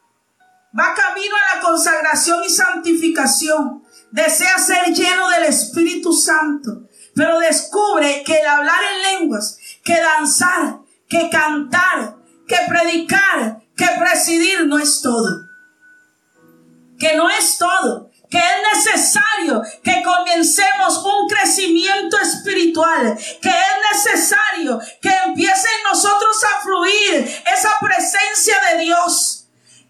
va 0.77 0.94
camino 0.94 1.36
a 1.36 1.55
la 1.55 1.62
consagración 1.62 2.44
y 2.44 2.50
santificación, 2.50 3.84
desea 4.12 4.58
ser 4.58 4.94
lleno 4.94 5.29
del 5.29 5.44
Espíritu 5.46 6.12
Santo, 6.12 6.88
pero 7.15 7.39
descubre 7.39 8.24
que 8.24 8.36
el 8.39 8.46
hablar 8.46 8.79
en 8.94 9.20
lenguas, 9.20 9.58
que 9.84 10.00
danzar, 10.00 10.79
que 11.08 11.29
cantar, 11.29 12.17
que 12.48 12.58
predicar, 12.67 13.62
que 13.75 13.88
presidir 14.00 14.67
no 14.67 14.77
es 14.77 15.01
todo. 15.01 15.46
Que 17.00 17.15
no 17.15 17.29
es 17.29 17.58
todo. 17.58 18.12
Que 18.29 18.38
es 18.38 18.86
necesario 18.86 19.62
que 19.84 20.03
comencemos 20.03 21.03
un 21.05 21.27
crecimiento 21.27 22.17
espiritual. 22.20 23.17
Que 23.41 23.50
es 23.50 23.94
necesario 23.94 24.79
que 25.01 25.13
empiece 25.25 25.67
en 25.77 25.84
nosotros 25.84 26.38
a 26.44 26.62
fluir 26.62 27.44
esa 27.53 27.77
presencia 27.79 28.55
de 28.72 28.84
Dios 28.84 29.45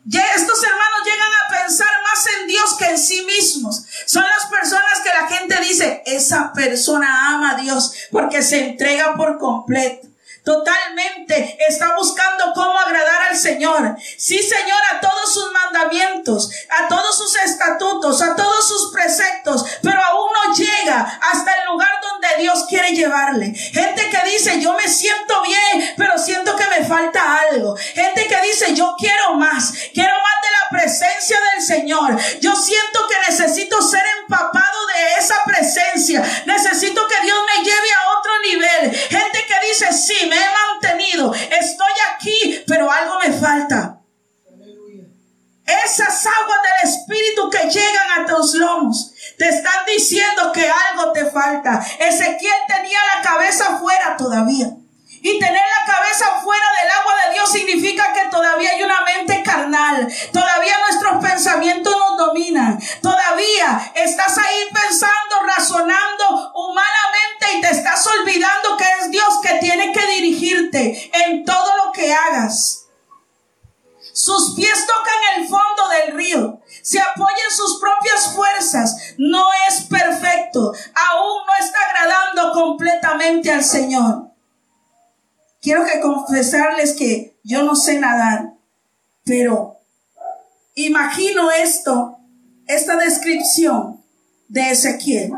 estos 0.08 0.64
hermanos 0.64 1.02
llegan 1.04 1.32
a 1.32 1.62
pensar 1.62 1.88
más 2.04 2.28
en 2.40 2.48
Dios 2.48 2.76
que 2.78 2.86
en 2.86 2.98
sí 2.98 3.26
mismos. 3.26 3.86
Son 4.06 4.24
las 4.24 4.50
personas 4.50 5.02
que 5.04 5.10
la 5.10 5.28
gente 5.28 5.60
dice, 5.62 6.04
esa 6.06 6.54
persona 6.54 7.34
ama 7.34 7.52
a 7.52 7.62
Dios 7.62 7.94
porque 8.12 8.42
se 8.44 8.70
entrega 8.70 9.16
por 9.16 9.38
completo. 9.38 10.05
Totalmente 10.46 11.58
está 11.68 11.96
buscando 11.96 12.54
cómo 12.54 12.80
agradar 12.80 13.24
al 13.30 13.38
Señor. 13.38 13.98
Sí, 14.18 14.38
Señor, 14.38 14.80
a 14.94 15.00
todos 15.00 15.34
sus 15.34 15.52
mandamientos, 15.52 16.52
a 16.70 16.88
todos 16.88 17.18
sus 17.18 17.36
estatutos, 17.36 18.22
a 18.22 18.36
todos 18.36 18.68
sus 18.68 18.92
preceptos, 18.94 19.66
pero 19.82 20.00
aún 20.02 20.30
no 20.32 20.54
llega 20.54 21.02
hasta 21.02 21.52
el 21.52 21.66
lugar 21.66 21.90
donde 22.00 22.44
Dios 22.44 22.66
quiere 22.70 22.92
llevarle. 22.92 23.54
Gente 23.56 24.10
que 24.10 24.30
dice, 24.30 24.62
yo 24.62 24.74
me 24.74 24.88
siento 24.88 25.42
bien, 25.42 25.94
pero 25.98 26.18
siento 26.18 26.56
que 26.56 26.68
me 26.68 26.86
falta 26.86 27.40
algo. 27.52 27.76
Gente 27.76 28.28
que 28.28 28.42
dice, 28.42 28.74
yo 28.76 28.96
quiero 28.98 29.34
más, 29.34 29.74
quiero 29.94 30.14
más 30.14 30.42
de 30.42 30.52
la 30.52 30.80
presencia 30.80 31.38
del 31.54 31.64
Señor. 31.64 32.18
Yo 32.40 32.56
siento 32.56 33.08
que 33.08 33.32
necesito 33.32 33.82
ser 33.82 34.04
empapado 34.22 34.88
de 34.88 35.16
esa 35.20 35.44
presencia. 35.46 36.22
Necesito 36.46 37.08
que 37.08 37.22
Dios 37.24 37.38
me 37.46 37.64
lleve 37.64 37.94
a 37.94 38.20
otro 38.20 38.32
nivel. 38.42 38.96
Gente 38.96 39.46
que 39.48 39.68
dice, 39.68 39.92
sí, 39.94 40.28
me 40.28 40.36
he 40.36 40.50
mantenido, 40.74 41.34
estoy 41.34 41.94
aquí, 42.14 42.64
pero 42.68 42.92
algo 42.92 43.20
me 43.20 43.32
falta. 43.34 44.00
Esas 45.66 46.26
aguas 46.28 46.60
del 46.62 46.92
Espíritu 46.92 47.50
que 47.50 47.68
llegan 47.68 48.20
a 48.20 48.26
tus 48.28 48.54
lomos 48.54 49.12
te 49.38 49.50
están 49.50 49.86
diciendo 49.88 50.52
que 50.54 50.70
algo 50.70 51.12
te 51.12 51.26
Ezequiel 52.00 52.56
tenía 52.68 53.00
la 53.16 53.22
cabeza 53.22 53.78
fuera 53.78 54.18
todavía. 54.18 54.70
Y 55.22 55.40
tener 55.40 55.54
la 55.54 55.92
cabeza 55.92 56.40
fuera 56.44 56.66
del 56.82 56.92
agua 56.92 57.14
de 57.26 57.34
Dios 57.34 57.52
significa 57.52 58.14
que 58.14 58.30
todavía 58.30 58.70
hay 58.70 58.84
una 58.84 59.02
mente 59.02 59.42
carnal. 59.44 60.08
Todavía 60.32 60.78
nuestros 60.88 61.24
pensamientos 61.24 61.96
nos 61.98 62.28
dominan. 62.28 62.80
Todavía 63.02 63.92
estás 63.96 64.38
ahí 64.38 64.70
pensando, 64.72 65.36
razonando 65.48 66.52
humanamente 66.54 67.58
y 67.58 67.62
te 67.62 67.72
estás 67.72 68.06
olvidando 68.06 68.78
que 68.78 68.86
es 69.02 69.10
Dios 69.10 69.40
que 69.42 69.56
tiene 69.56 69.92
que 69.92 70.06
dirigirte 70.06 71.12
en 71.26 71.44
todo 71.44 71.76
lo 71.78 71.92
que 71.92 72.14
hagas. 72.14 72.86
Sus 74.14 74.54
pies 74.56 74.86
tocan 74.86 75.38
el 75.38 75.48
fondo 75.48 75.90
del 75.90 76.16
río. 76.16 76.62
Se 76.86 77.00
apoya 77.00 77.44
en 77.50 77.56
sus 77.56 77.80
propias 77.80 78.36
fuerzas. 78.36 78.96
No 79.18 79.48
es 79.68 79.86
perfecto. 79.86 80.72
Aún 80.94 81.42
no 81.48 81.54
está 81.60 81.80
agradando 81.90 82.52
completamente 82.54 83.52
al 83.52 83.64
Señor. 83.64 84.30
quiero 85.64 85.84
que 85.84 86.00
confesarles 86.00 86.94
que 86.94 87.40
yo 87.44 87.64
no 87.64 87.76
sé 87.76 88.00
nadar, 88.00 88.54
pero 89.24 89.80
imagino 90.76 91.50
esto, 91.50 92.20
esta 92.68 92.98
descripción 92.98 94.04
de 94.48 94.70
Ezequiel. 94.70 95.34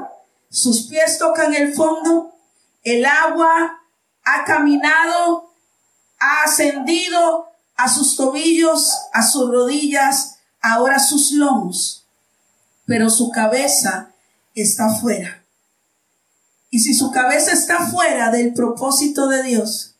Sus 0.50 0.88
pies 0.88 1.18
tocan 1.18 1.54
el 1.54 1.74
fondo, 1.74 2.36
el 2.84 3.06
agua 3.06 3.80
ha 4.26 4.44
caminado, 4.44 5.54
ha 6.20 6.44
ascendido 6.44 7.48
a 7.78 7.88
sus 7.88 8.18
tobillos, 8.18 8.92
a 9.14 9.24
sus 9.24 9.50
rodillas, 9.50 10.37
ahora 10.74 11.00
sus 11.00 11.32
lomos, 11.32 12.06
pero 12.86 13.10
su 13.10 13.30
cabeza 13.32 14.12
está 14.56 14.90
fuera. 14.90 15.44
Y 16.70 16.80
si 16.80 16.94
su 16.94 17.12
cabeza 17.12 17.52
está 17.54 17.88
fuera 17.88 18.32
del 18.32 18.54
propósito 18.54 19.28
de 19.28 19.44
Dios, 19.44 19.96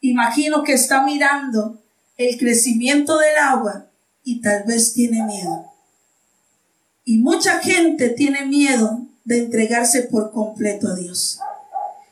imagino 0.00 0.62
que 0.62 0.72
está 0.72 1.02
mirando 1.02 1.78
el 2.16 2.38
crecimiento 2.38 3.18
del 3.18 3.36
agua 3.36 3.86
y 4.24 4.40
tal 4.40 4.64
vez 4.64 4.92
tiene 4.92 5.22
miedo. 5.24 5.72
Y 7.04 7.18
mucha 7.18 7.60
gente 7.60 8.10
tiene 8.10 8.46
miedo 8.46 9.06
de 9.24 9.38
entregarse 9.38 10.02
por 10.02 10.32
completo 10.32 10.88
a 10.88 10.94
Dios. 10.94 11.38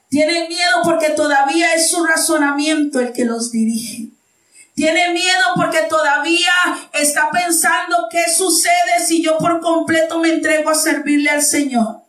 Tiene 0.09 0.49
miedo 0.49 0.77
porque 0.85 1.11
todavía 1.11 1.75
es 1.75 1.91
su 1.91 2.05
razonamiento 2.05 3.01
el 3.01 3.13
que 3.13 3.25
los 3.25 3.53
dirige. 3.53 4.08
Tiene 4.79 5.13
miedo 5.13 5.45
porque 5.57 5.83
todavía 5.89 6.53
está 6.93 7.33
pensando 7.33 8.07
qué 8.09 8.31
sucede 8.33 9.05
si 9.05 9.21
yo 9.21 9.37
por 9.37 9.59
completo 9.59 10.21
me 10.21 10.29
entrego 10.29 10.71
a 10.71 10.75
servirle 10.77 11.31
al 11.31 11.43
Señor. 11.43 12.03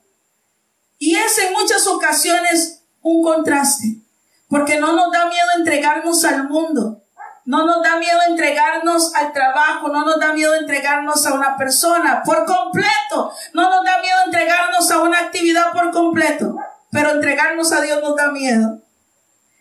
Y 1.00 1.16
es 1.16 1.36
en 1.40 1.54
muchas 1.54 1.88
ocasiones 1.88 2.84
un 3.02 3.24
contraste, 3.24 4.04
porque 4.50 4.80
no 4.80 4.94
nos 4.94 5.12
da 5.12 5.26
miedo 5.26 5.48
entregarnos 5.58 6.24
al 6.26 6.48
mundo, 6.48 7.02
no 7.44 7.66
nos 7.66 7.82
da 7.82 7.98
miedo 7.98 8.20
entregarnos 8.28 9.16
al 9.16 9.34
trabajo, 9.34 9.88
no 9.88 10.06
nos 10.06 10.20
da 10.20 10.34
miedo 10.34 10.54
entregarnos 10.54 11.26
a 11.26 11.34
una 11.34 11.58
persona 11.58 12.22
por 12.24 12.46
completo, 12.46 13.34
no 13.54 13.68
nos 13.68 13.84
da 13.84 14.00
miedo 14.00 14.18
entregarnos 14.28 14.92
a 14.92 15.02
una 15.02 15.18
actividad 15.18 15.74
por 15.74 15.90
completo, 15.90 16.56
pero 16.92 17.10
entregarnos 17.10 17.72
a 17.72 17.82
Dios 17.82 18.00
nos 18.04 18.16
da 18.16 18.32
miedo. 18.32 18.80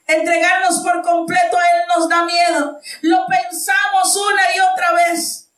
Entregarnos 0.08 0.78
por 0.78 1.02
completo 1.02 1.58
a 1.58 1.60
Él 1.60 1.82
nos 1.94 2.08
da 2.08 2.24
miedo. 2.24 2.80
Lo 3.02 3.26
pensamos 3.26 4.16
una 4.16 4.42
y 4.56 4.60
otra 4.60 4.92
vez. 4.92 5.50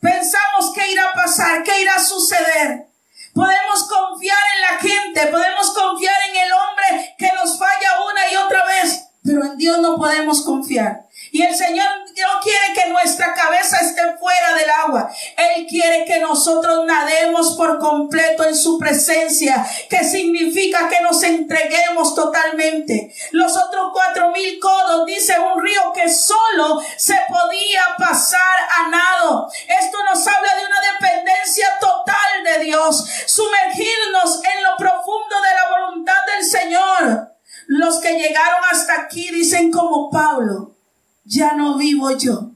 Pensamos 0.00 0.72
qué 0.74 0.92
irá 0.92 1.10
a 1.10 1.12
pasar, 1.12 1.62
qué 1.62 1.82
irá 1.82 1.94
a 1.94 2.02
suceder. 2.02 2.86
Podemos 3.34 3.84
confiar 3.84 4.38
en 4.54 4.60
la 4.62 4.80
gente, 4.80 5.26
podemos 5.26 5.70
confiar 5.74 6.16
en 6.30 6.36
el 6.36 6.52
hombre 6.52 7.14
que 7.18 7.30
nos 7.34 7.58
falla 7.58 8.00
una 8.10 8.32
y 8.32 8.36
otra 8.36 8.64
vez, 8.64 9.08
pero 9.22 9.44
en 9.44 9.58
Dios 9.58 9.78
no 9.78 9.96
podemos 9.98 10.42
confiar. 10.42 11.06
Y 11.32 11.42
el 11.42 11.54
Señor 11.54 11.86
no 12.00 12.40
quiere 12.42 12.74
que 12.74 12.88
nuestra 12.90 13.34
cabeza 13.34 13.78
esté 13.80 14.16
fuera 14.18 14.54
del 14.54 14.70
agua. 14.70 15.10
Él 15.36 15.66
quiere 15.66 16.04
que 16.04 16.18
nosotros 16.18 16.84
nademos 16.86 17.56
por 17.56 17.78
completo 17.78 18.44
en 18.44 18.56
su 18.56 18.78
presencia, 18.78 19.64
que 19.88 20.04
significa 20.04 20.88
que 20.88 21.00
nos 21.02 21.22
entreguemos 21.22 22.14
totalmente. 22.14 23.14
Los 23.30 23.56
otros 23.56 23.90
cuatro 23.92 24.30
mil 24.30 24.58
codos, 24.58 25.06
dice 25.06 25.38
un 25.38 25.62
río 25.62 25.92
que 25.94 26.08
solo 26.12 26.80
se 26.96 27.18
podía 27.28 27.82
pasar 27.98 28.56
a 28.78 28.88
nado. 28.88 29.48
Esto 29.68 29.98
nos 30.04 30.26
habla 30.26 30.54
de 30.56 30.66
una 30.66 30.80
dependencia 30.92 31.66
total 31.80 32.44
de 32.44 32.64
Dios, 32.64 33.04
sumergirnos 33.26 34.42
en 34.44 34.62
lo 34.64 34.76
profundo 34.76 35.36
de 35.40 35.54
la 35.54 35.78
voluntad 35.78 36.18
del 36.34 36.44
Señor. 36.44 37.30
Los 37.68 38.00
que 38.00 38.18
llegaron 38.18 38.60
hasta 38.70 39.02
aquí 39.02 39.30
dicen 39.30 39.70
como 39.70 40.10
Pablo, 40.10 40.79
ya 41.24 41.52
no 41.52 41.76
vivo 41.76 42.16
yo. 42.16 42.50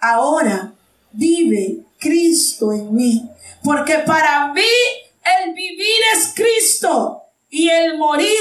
Ahora 0.00 0.72
vive 1.12 1.80
Cristo 1.98 2.72
en 2.72 2.94
mí. 2.94 3.28
Porque 3.62 3.98
para 3.98 4.52
mí 4.52 4.62
el 5.42 5.54
vivir 5.54 6.00
es 6.14 6.32
Cristo 6.34 7.22
y 7.50 7.68
el 7.68 7.98
morir 7.98 8.38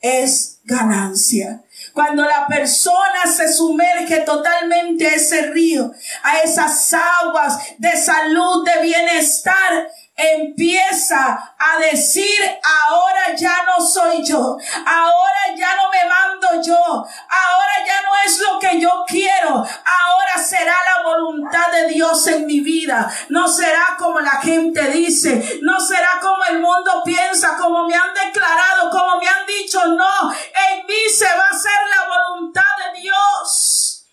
es 0.00 0.58
ganancia. 0.64 1.62
Cuando 1.92 2.22
la 2.22 2.46
persona 2.46 3.26
se 3.34 3.52
sumerge 3.52 4.20
totalmente 4.20 5.06
a 5.06 5.14
ese 5.14 5.50
río, 5.52 5.92
a 6.22 6.38
esas 6.40 6.92
aguas 6.92 7.58
de 7.78 7.96
salud, 7.96 8.64
de 8.64 8.82
bienestar, 8.82 9.88
empieza 10.34 11.54
a 11.58 11.78
decir, 11.78 12.38
ahora 12.62 13.34
ya 13.36 13.62
no 13.64 13.84
soy 13.84 14.24
yo, 14.24 14.56
ahora 14.86 15.56
ya 15.56 15.76
no 15.76 15.90
me 15.90 16.08
mando 16.08 16.62
yo, 16.62 16.76
ahora 16.76 17.86
ya 17.86 18.02
no 18.02 18.10
es 18.24 18.38
lo 18.40 18.58
que 18.58 18.80
yo 18.80 19.04
quiero, 19.06 19.50
ahora 19.50 20.44
será 20.44 20.74
la 20.74 21.02
voluntad 21.02 21.70
de 21.72 21.88
Dios 21.88 22.26
en 22.26 22.46
mi 22.46 22.60
vida, 22.60 23.12
no 23.28 23.48
será 23.48 23.96
como 23.98 24.20
la 24.20 24.40
gente 24.42 24.88
dice, 24.90 25.60
no 25.62 25.80
será 25.80 26.18
como 26.20 26.44
el 26.44 26.60
mundo 26.60 27.02
piensa, 27.04 27.56
como 27.56 27.86
me 27.86 27.94
han 27.94 28.14
declarado, 28.14 28.90
como 28.90 29.20
me 29.20 29.28
han 29.28 29.46
dicho, 29.46 29.84
no, 29.86 30.32
en 30.32 30.86
mí 30.86 31.10
se 31.14 31.26
va 31.26 31.44
a 31.44 31.56
hacer 31.56 31.72
la 31.96 32.08
voluntad 32.08 32.62
de 32.78 33.00
Dios. 33.00 34.06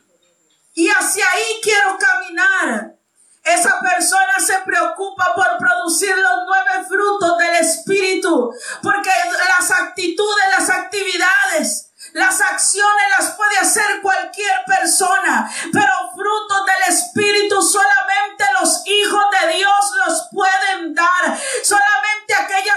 Y 0.74 0.88
hacia 0.88 1.30
ahí 1.30 1.60
quiero 1.62 1.98
caminar. 1.98 2.99
Esa 3.44 3.80
persona 3.80 4.40
se 4.46 4.58
preocupa 4.60 5.34
por 5.36 5.58
producir 5.58 6.16
los 6.16 6.44
nueve 6.46 6.88
frutos 6.88 7.38
del 7.38 7.56
Espíritu, 7.56 8.54
porque 8.84 9.10
las 9.58 9.72
actitudes, 9.72 10.46
las 10.58 10.70
actividades, 10.70 11.90
las 12.14 12.42
acciones 12.42 13.06
las 13.18 13.32
puede 13.36 13.58
hacer 13.58 14.02
cualquier 14.02 14.64
persona, 14.66 15.52
pero 15.72 15.92
frutos 16.16 16.66
del 16.66 16.96
Espíritu 16.96 17.62
solamente 17.62 18.46
los 18.60 18.82
hijos 18.86 19.24
de 19.42 19.54
Dios 19.58 19.92
los 20.06 20.28
pueden 20.32 20.94
dar. 20.94 21.40
Solamente 21.64 22.34
aquellas 22.34 22.69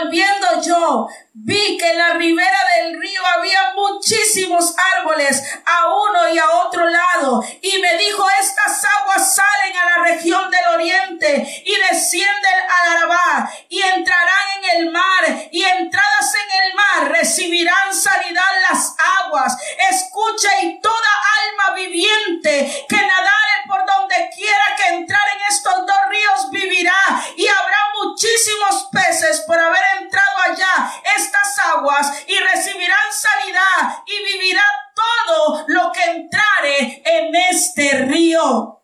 volviendo 0.00 0.62
yo, 0.62 1.08
vi 1.32 1.76
que 1.76 1.90
en 1.90 1.98
la 1.98 2.14
ribera 2.14 2.58
del 2.76 3.00
río 3.00 3.22
había 3.26 3.72
muchísimos 3.74 4.74
árboles 4.96 5.42
a 5.64 5.86
uno 5.88 6.28
y 6.32 6.38
a 6.38 6.50
otro 6.50 6.88
lado. 6.88 7.44
Y 7.62 7.78
me 7.78 7.96
dijo, 7.98 8.26
estas 8.40 8.84
aguas 9.00 9.34
salen 9.34 9.76
a 9.76 9.84
la 9.84 10.04
región 10.04 10.50
del 10.50 10.74
oriente 10.74 11.62
y 11.64 11.74
descienden 11.90 12.54
al 12.82 12.96
Arabá 12.96 13.52
y 13.68 13.80
entrarán 13.82 14.46
en 14.62 14.80
el 14.80 14.90
mar 14.90 15.48
y 15.50 15.62
entradas 15.62 16.34
en 16.34 16.64
el 16.64 16.74
mar 16.74 17.12
recibirán 17.12 17.94
sanidad 17.94 18.42
las 18.70 18.94
aguas. 19.24 19.56
Escucha 19.90 20.48
y 20.62 20.80
toda 20.80 21.08
alma 21.48 21.74
viviente 21.74 22.86
que 22.88 22.96
nadare 22.96 23.56
por 23.66 23.84
donde 23.84 24.30
quiera 24.34 24.64
que 24.76 24.94
entrar 24.94 25.22
en 25.34 25.54
estos 25.54 25.74
dos 25.86 25.98
ríos 26.08 26.50
vivirá 26.50 26.96
y 27.36 27.46
habrá 27.46 27.78
muchísimos 28.02 28.88
peces 28.92 29.40
por 29.46 29.58
haber 29.58 29.85
entrado 30.00 30.38
allá 30.44 30.92
estas 31.16 31.58
aguas 31.58 32.24
y 32.26 32.38
recibirán 32.38 33.12
sanidad 33.12 34.02
y 34.06 34.24
vivirá 34.24 34.64
todo 34.94 35.64
lo 35.68 35.92
que 35.92 36.02
entrare 36.02 37.02
en 37.04 37.34
este 37.34 38.04
río. 38.06 38.82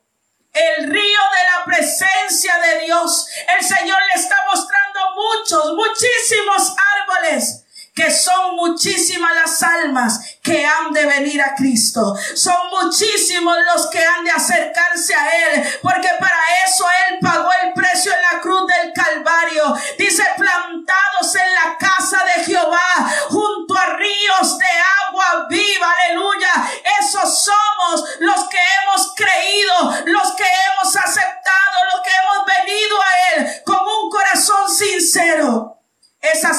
El 0.53 0.91
río 0.91 0.93
de 0.93 1.57
la 1.57 1.65
presencia 1.65 2.59
de 2.59 2.81
Dios. 2.85 3.27
El 3.59 3.65
Señor 3.65 3.99
le 4.15 4.21
está 4.21 4.37
mostrando 4.47 5.01
muchos, 5.15 5.75
muchísimos 5.75 6.75
árboles 7.01 7.62
que 7.95 8.11
son 8.11 8.57
muchísimas 8.57 9.35
las 9.35 9.63
almas 9.63 10.21
que 10.43 10.65
han 10.65 10.93
de 10.93 11.05
venir 11.07 11.41
a 11.43 11.55
Cristo. 11.55 12.17
Son 12.35 12.57
muchísimos 12.83 13.57
los 13.75 13.87
que 13.89 14.05
han 14.05 14.25
de 14.25 14.31
acercarse 14.31 15.15
a 15.15 15.29
Él, 15.29 15.63
porque 15.83 16.09
para 16.19 16.39
eso 16.67 16.85
Él 17.09 17.19
pagó 17.21 17.51
el 17.63 17.73
precio 17.75 18.13
en 18.13 18.23
la 18.23 18.41
cruz 18.41 18.67
del 18.67 18.93
Calvario. 18.93 19.77
Dice, 19.99 20.25
plantados 20.37 21.02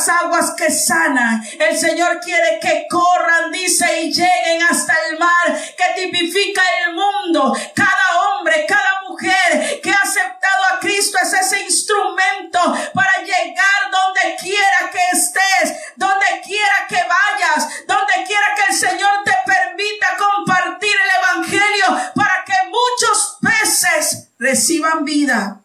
aguas 0.09 0.53
que 0.57 0.69
sanan. 0.71 1.43
El 1.59 1.77
Señor 1.77 2.19
quiere 2.19 2.59
que 2.61 2.85
corran, 2.89 3.51
dice, 3.51 4.01
y 4.01 4.13
lleguen 4.13 4.63
hasta 4.69 4.93
el 5.09 5.19
mar 5.19 5.61
que 5.77 6.01
tipifica 6.01 6.61
el 6.85 6.93
mundo. 6.93 7.55
Cada 7.75 8.19
hombre, 8.21 8.65
cada 8.67 9.03
mujer 9.07 9.81
que 9.81 9.91
ha 9.91 9.99
aceptado 10.01 10.63
a 10.71 10.79
Cristo 10.79 11.17
es 11.21 11.33
ese 11.33 11.61
instrumento 11.61 12.59
para 12.93 13.19
llegar 13.19 13.91
donde 13.91 14.35
quiera 14.41 14.89
que 14.91 15.17
estés, 15.17 15.93
donde 15.95 16.25
quiera 16.45 16.87
que 16.87 16.95
vayas, 16.97 17.85
donde 17.87 18.13
quiera 18.25 18.47
que 18.55 18.73
el 18.73 18.77
Señor 18.77 19.23
te 19.23 19.33
permita 19.45 20.17
compartir 20.17 20.95
el 21.03 21.23
Evangelio 21.23 22.11
para 22.15 22.43
que 22.45 22.53
muchos 22.69 23.37
peces 23.41 24.29
reciban 24.39 25.05
vida 25.05 25.63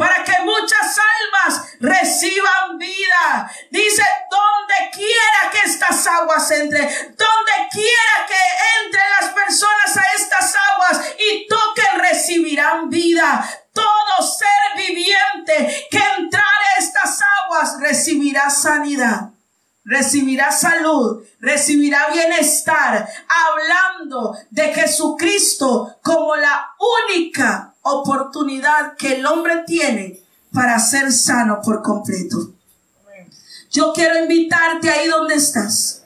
para 0.00 0.24
que 0.24 0.32
muchas 0.44 0.96
almas 0.96 1.76
reciban 1.78 2.59
recibirá 17.90 18.48
sanidad 18.50 19.30
recibirá 19.84 20.52
salud, 20.52 21.24
recibirá 21.40 22.10
bienestar, 22.12 23.08
hablando 23.28 24.36
de 24.50 24.72
Jesucristo 24.74 25.96
como 26.02 26.36
la 26.36 26.70
única 27.08 27.74
oportunidad 27.82 28.96
que 28.96 29.16
el 29.16 29.26
hombre 29.26 29.64
tiene 29.66 30.22
para 30.52 30.78
ser 30.78 31.10
sano 31.10 31.60
por 31.62 31.82
completo. 31.82 32.52
Yo 33.70 33.92
quiero 33.92 34.18
invitarte 34.18 34.90
ahí 34.90 35.08
donde 35.08 35.34
estás. 35.36 36.02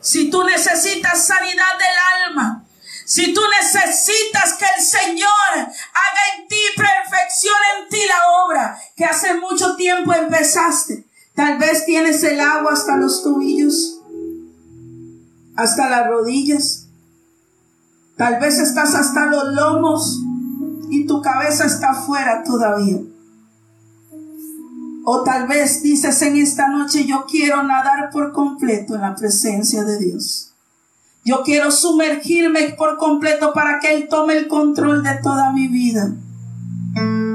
Si 0.00 0.30
tú 0.30 0.44
necesitas 0.44 1.26
sanidad 1.26 1.78
del 1.78 2.28
alma, 2.28 2.64
si 3.06 3.32
tú 3.32 3.40
necesitas 3.60 4.54
que 4.54 4.66
el 4.76 4.84
Señor 4.84 5.52
haga 5.54 6.36
en 6.36 6.48
ti 6.48 6.60
perfección 6.76 7.54
en 7.76 7.88
ti 7.88 8.00
la 8.06 8.44
obra 8.44 8.78
que 8.96 9.04
hace 9.04 9.34
mucho 9.34 9.76
tiempo 9.76 10.12
empezaste, 10.12 11.05
tal 11.36 11.58
vez 11.58 11.84
tienes 11.84 12.24
el 12.24 12.40
agua 12.40 12.72
hasta 12.72 12.96
los 12.96 13.22
tobillos, 13.22 14.00
hasta 15.54 15.88
las 15.88 16.08
rodillas, 16.08 16.88
tal 18.16 18.40
vez 18.40 18.58
estás 18.58 18.94
hasta 18.94 19.26
los 19.26 19.54
lomos 19.54 20.22
y 20.90 21.06
tu 21.06 21.20
cabeza 21.20 21.66
está 21.66 21.90
afuera 21.90 22.42
todavía. 22.42 22.98
O 25.04 25.22
tal 25.22 25.46
vez 25.46 25.82
dices 25.82 26.20
en 26.22 26.36
esta 26.36 26.68
noche, 26.68 27.06
yo 27.06 27.26
quiero 27.30 27.62
nadar 27.62 28.10
por 28.10 28.32
completo 28.32 28.96
en 28.96 29.02
la 29.02 29.14
presencia 29.14 29.84
de 29.84 29.98
Dios. 29.98 30.52
Yo 31.24 31.42
quiero 31.44 31.70
sumergirme 31.70 32.70
por 32.70 32.96
completo 32.96 33.52
para 33.52 33.78
que 33.78 33.94
Él 33.94 34.08
tome 34.08 34.36
el 34.36 34.48
control 34.48 35.02
de 35.02 35.14
toda 35.22 35.52
mi 35.52 35.68
vida. 35.68 36.12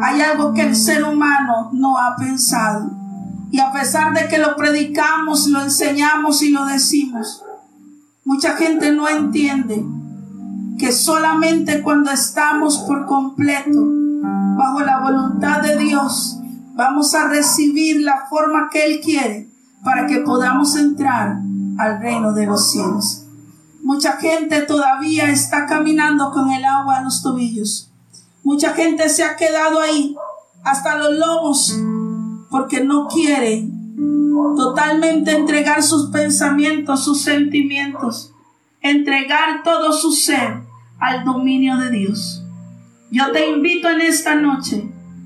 Hay 0.01 0.21
algo 0.21 0.53
que 0.53 0.63
el 0.63 0.75
ser 0.75 1.03
humano 1.03 1.69
no 1.71 1.97
ha 1.97 2.15
pensado. 2.17 3.00
Y 3.51 3.59
a 3.59 3.71
pesar 3.71 4.13
de 4.13 4.29
que 4.29 4.37
lo 4.37 4.55
predicamos, 4.55 5.47
lo 5.47 5.61
enseñamos 5.61 6.41
y 6.41 6.51
lo 6.51 6.65
decimos, 6.65 7.43
mucha 8.23 8.55
gente 8.55 8.93
no 8.93 9.09
entiende 9.09 9.83
que 10.79 10.93
solamente 10.93 11.81
cuando 11.81 12.11
estamos 12.11 12.79
por 12.79 13.05
completo 13.05 13.85
bajo 14.57 14.79
la 14.79 14.99
voluntad 14.99 15.61
de 15.61 15.77
Dios, 15.77 16.39
vamos 16.75 17.13
a 17.13 17.27
recibir 17.27 18.01
la 18.01 18.25
forma 18.29 18.69
que 18.71 18.85
Él 18.85 19.01
quiere 19.03 19.49
para 19.83 20.07
que 20.07 20.19
podamos 20.19 20.75
entrar 20.77 21.41
al 21.77 21.99
reino 21.99 22.31
de 22.31 22.45
los 22.45 22.71
cielos. 22.71 23.25
Mucha 23.83 24.13
gente 24.13 24.61
todavía 24.61 25.29
está 25.29 25.65
caminando 25.65 26.31
con 26.31 26.51
el 26.51 26.63
agua 26.63 26.97
a 26.97 27.03
los 27.03 27.21
tobillos. 27.21 27.91
Mucha 28.43 28.73
gente 28.73 29.09
se 29.09 29.23
ha 29.23 29.35
quedado 29.35 29.81
ahí 29.81 30.15
hasta 30.63 30.95
los 30.95 31.17
lomos 31.17 31.75
porque 32.51 32.83
no 32.83 33.07
quiere 33.07 33.65
totalmente 34.57 35.31
entregar 35.31 35.81
sus 35.81 36.11
pensamientos, 36.11 37.03
sus 37.03 37.23
sentimientos, 37.23 38.33
entregar 38.81 39.63
todo 39.63 39.93
su 39.93 40.11
ser 40.11 40.59
al 40.99 41.23
dominio 41.23 41.77
de 41.77 41.89
Dios. 41.89 42.43
Yo 43.09 43.31
te 43.31 43.49
invito 43.49 43.89
en 43.89 44.01
esta 44.01 44.35
noche 44.35 44.83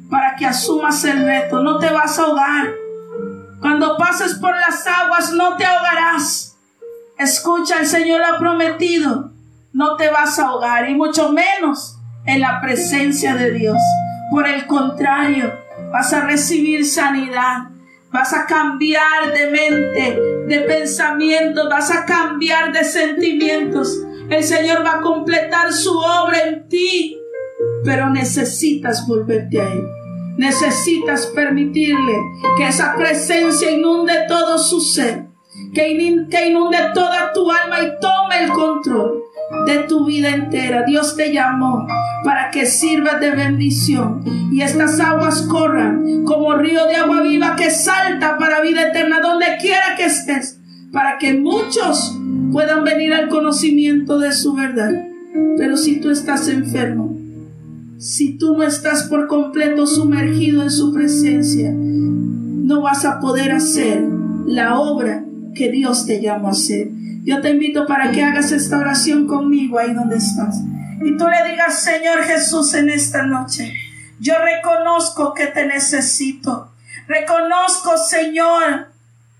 para 0.10 0.36
que 0.36 0.46
asumas 0.46 1.04
el 1.04 1.26
reto. 1.26 1.62
No 1.62 1.80
te 1.80 1.90
vas 1.90 2.18
a 2.20 2.24
ahogar. 2.24 2.74
Cuando 3.60 3.98
pases 3.98 4.36
por 4.36 4.56
las 4.56 4.86
aguas 4.86 5.32
no 5.34 5.58
te 5.58 5.66
ahogarás. 5.66 6.56
Escucha, 7.18 7.80
el 7.80 7.88
Señor 7.88 8.22
ha 8.24 8.38
prometido. 8.38 9.32
No 9.74 9.96
te 9.96 10.10
vas 10.10 10.38
a 10.38 10.48
ahogar 10.48 10.90
y 10.90 10.96
mucho 10.96 11.32
menos 11.32 11.98
en 12.26 12.42
la 12.42 12.62
presencia 12.62 13.36
de 13.36 13.52
Dios. 13.52 13.78
Por 14.32 14.48
el 14.48 14.68
contrario, 14.68 15.65
vas 15.96 16.12
a 16.12 16.26
recibir 16.26 16.86
sanidad. 16.86 17.70
Vas 18.12 18.34
a 18.34 18.46
cambiar 18.46 19.34
de 19.34 19.50
mente, 19.50 20.20
de 20.48 20.60
pensamiento, 20.62 21.70
vas 21.70 21.90
a 21.90 22.06
cambiar 22.06 22.74
de 22.74 22.84
sentimientos 22.84 24.06
el 24.30 24.44
Señor 24.44 24.84
va 24.84 24.96
a 24.96 25.02
completar 25.02 25.72
su 25.72 25.96
obra 25.96 26.40
en 26.48 26.68
ti, 26.68 27.20
pero 27.84 28.10
necesitas 28.10 29.08
volverte 29.08 29.62
a 29.62 29.72
Él. 29.72 29.86
Necesitas 30.38 31.28
permitirle 31.28 32.14
que 32.58 32.68
esa 32.68 32.96
presencia 32.96 33.70
inunde 33.70 34.14
todo 34.28 34.58
su 34.58 34.82
ser, 34.82 35.28
que 35.74 35.90
inunde 35.90 36.78
toda 36.94 37.32
tu 37.34 37.50
alma 37.52 37.80
y 37.82 38.00
tome 38.02 38.44
el 38.44 38.50
control 38.50 39.25
de 39.66 39.80
tu 39.88 40.06
vida 40.06 40.30
entera. 40.30 40.84
Dios 40.84 41.16
te 41.16 41.32
llamó 41.34 41.88
para 42.24 42.50
que 42.52 42.66
sirvas 42.66 43.20
de 43.20 43.32
bendición 43.32 44.24
y 44.52 44.62
estas 44.62 45.00
aguas 45.00 45.44
corran 45.44 46.24
como 46.24 46.56
río 46.56 46.86
de 46.88 46.96
agua 46.96 47.22
viva 47.22 47.56
que 47.56 47.70
salta 47.70 48.38
para 48.38 48.62
vida 48.62 48.90
eterna 48.90 49.20
donde 49.22 49.46
quiera 49.62 49.96
que 49.96 50.06
estés, 50.06 50.60
para 50.92 51.18
que 51.18 51.34
muchos 51.34 52.18
puedan 52.52 52.84
venir 52.84 53.14
al 53.14 53.30
conocimiento 53.30 54.20
de 54.20 54.32
su 54.32 54.54
verdad. 54.54 54.92
Pero 55.58 55.78
si 55.78 56.00
tú 56.00 56.10
estás 56.10 56.48
enfermo, 56.48 57.16
si 57.98 58.38
tú 58.38 58.58
no 58.58 58.64
estás 58.64 59.04
por 59.04 59.28
completo 59.28 59.88
sumergido 59.88 60.64
en 60.64 60.72
su 60.72 60.94
presencia, 60.94 61.72
no 61.74 62.82
vas 62.82 63.06
a 63.06 63.20
poder 63.20 63.52
hacer 63.52 64.04
la 64.46 64.80
obra 64.80 65.26
que 65.54 65.72
Dios 65.72 66.06
te 66.06 66.22
llama 66.22 66.50
a 66.50 66.52
hacer. 66.52 66.90
Yo 67.26 67.42
te 67.42 67.50
invito 67.50 67.88
para 67.88 68.12
que 68.12 68.24
hagas 68.24 68.52
esta 68.52 68.78
oración 68.78 69.26
conmigo 69.26 69.80
ahí 69.80 69.96
donde 69.96 70.18
estás. 70.18 70.62
Y 71.02 71.18
tú 71.18 71.26
le 71.28 71.50
digas, 71.50 71.82
Señor 71.82 72.24
Jesús, 72.24 72.76
en 72.76 72.88
esta 72.88 73.24
noche, 73.24 73.74
yo 74.20 74.36
reconozco 74.38 75.34
que 75.34 75.48
te 75.48 75.66
necesito. 75.66 76.72
Reconozco, 77.08 77.98
Señor, 77.98 78.90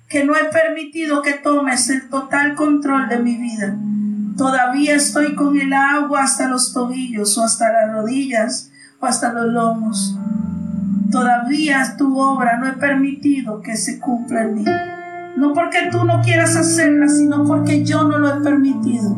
que 0.10 0.24
no 0.24 0.36
he 0.36 0.46
permitido 0.46 1.22
que 1.22 1.34
tomes 1.34 1.88
el 1.92 2.10
total 2.10 2.56
control 2.56 3.08
de 3.08 3.20
mi 3.20 3.38
vida. 3.38 3.76
Todavía 4.36 4.96
estoy 4.96 5.36
con 5.36 5.60
el 5.62 5.72
agua 5.72 6.24
hasta 6.24 6.48
los 6.48 6.74
tobillos 6.74 7.38
o 7.38 7.44
hasta 7.44 7.72
las 7.72 7.92
rodillas 7.92 8.72
o 9.00 9.06
hasta 9.06 9.32
los 9.32 9.46
lomos. 9.46 10.18
Todavía 11.12 11.96
tu 12.00 12.20
obra 12.20 12.58
no 12.58 12.68
he 12.68 12.74
permitido 12.74 13.62
que 13.62 13.78
se 13.78 14.00
cumpla 14.00 14.42
en 14.42 14.56
mí. 14.56 14.66
No 15.38 15.54
porque 15.54 15.90
tú 15.92 16.06
no 16.06 16.22
quieras 16.22 16.56
hacerla, 16.56 17.10
sino 17.10 17.44
porque 17.44 17.84
yo 17.84 18.04
no 18.04 18.18
lo 18.18 18.30
he 18.30 18.42
permitido. 18.42 19.16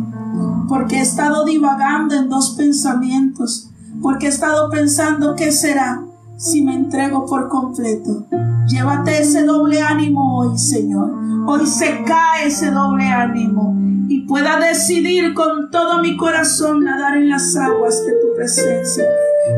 Porque 0.67 0.97
he 0.97 1.01
estado 1.01 1.45
divagando 1.45 2.15
en 2.15 2.29
dos 2.29 2.55
pensamientos. 2.57 3.69
Porque 4.01 4.25
he 4.25 4.29
estado 4.29 4.69
pensando 4.69 5.35
qué 5.35 5.51
será 5.51 6.01
si 6.37 6.63
me 6.63 6.75
entrego 6.75 7.25
por 7.25 7.49
completo. 7.49 8.25
Llévate 8.67 9.21
ese 9.21 9.43
doble 9.43 9.81
ánimo 9.81 10.39
hoy, 10.39 10.57
Señor. 10.57 11.11
Hoy 11.47 11.65
se 11.65 12.03
cae 12.03 12.47
ese 12.47 12.71
doble 12.71 13.05
ánimo 13.05 13.75
y 14.09 14.25
pueda 14.27 14.59
decidir 14.59 15.33
con 15.33 15.69
todo 15.71 16.01
mi 16.01 16.17
corazón 16.17 16.83
nadar 16.83 17.17
en 17.17 17.29
las 17.29 17.55
aguas 17.55 18.05
de 18.05 18.13
tu 18.13 18.35
presencia. 18.35 19.05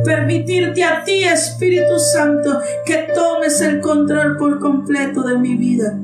Permitirte 0.06 0.84
a 0.84 1.04
ti, 1.04 1.24
Espíritu 1.24 1.98
Santo, 2.14 2.60
que 2.86 3.08
tomes 3.16 3.62
el 3.62 3.82
control 3.82 4.38
por 4.38 4.60
completo 4.60 5.24
de 5.24 5.38
mi 5.38 5.56
vida. 5.56 5.98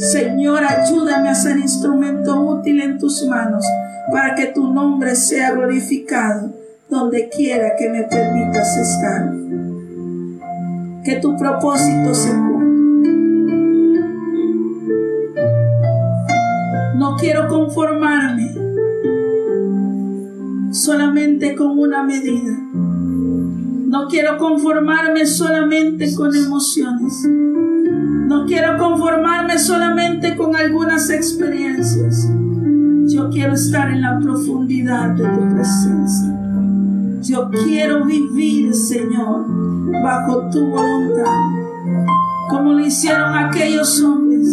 Señor, 0.00 0.64
ayúdame 0.64 1.28
a 1.28 1.34
ser 1.34 1.58
instrumento 1.58 2.40
útil 2.40 2.80
en 2.80 2.96
tus 2.96 3.22
manos 3.26 3.62
para 4.10 4.34
que 4.34 4.46
tu 4.46 4.72
nombre 4.72 5.14
sea 5.14 5.52
glorificado 5.52 6.54
donde 6.88 7.28
quiera 7.28 7.76
que 7.78 7.90
me 7.90 8.04
permitas 8.04 8.78
estar. 8.78 9.30
Que 11.04 11.16
tu 11.20 11.36
propósito 11.36 12.14
se 12.14 12.30
cumpla. 12.30 12.60
No 16.96 17.16
quiero 17.16 17.46
conformarme 17.48 18.54
solamente 20.72 21.54
con 21.54 21.78
una 21.78 22.02
medida. 22.02 22.56
No 22.72 24.08
quiero 24.08 24.38
conformarme 24.38 25.26
solamente 25.26 26.14
con 26.14 26.34
emociones. 26.34 27.28
No 28.30 28.46
quiero 28.46 28.78
conformarme 28.78 29.58
solamente 29.58 30.36
con 30.36 30.54
algunas 30.54 31.10
experiencias. 31.10 32.28
Yo 33.08 33.28
quiero 33.28 33.54
estar 33.54 33.90
en 33.90 34.02
la 34.02 34.20
profundidad 34.20 35.16
de 35.16 35.24
tu 35.24 35.48
presencia. 35.52 36.38
Yo 37.22 37.50
quiero 37.50 38.04
vivir, 38.04 38.72
Señor, 38.72 39.46
bajo 40.04 40.48
tu 40.48 40.64
voluntad, 40.64 41.24
como 42.48 42.74
lo 42.74 42.86
hicieron 42.86 43.34
aquellos 43.34 44.00
hombres 44.00 44.46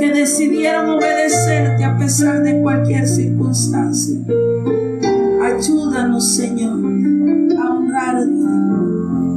que 0.00 0.12
decidieron 0.12 0.90
obedecerte 0.90 1.84
a 1.84 1.96
pesar 1.96 2.42
de 2.42 2.60
cualquier 2.62 3.06
circunstancia. 3.06 4.18
Ayúdanos, 5.40 6.34
Señor, 6.34 6.80
a 7.62 7.74
honrarte. 7.76 8.42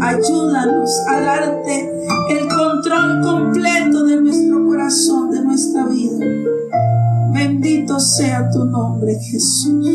Ayúdanos 0.02 0.90
a 1.12 1.20
darte 1.20 1.92
el 2.32 2.45
control 2.76 3.22
completo 3.22 4.04
de 4.06 4.22
nuestro 4.22 4.66
corazón, 4.66 5.30
de 5.32 5.44
nuestra 5.44 5.88
vida. 5.88 6.26
Bendito 7.34 8.00
sea 8.00 8.50
tu 8.50 8.66
nombre, 8.66 9.18
Jesús. 9.20 9.88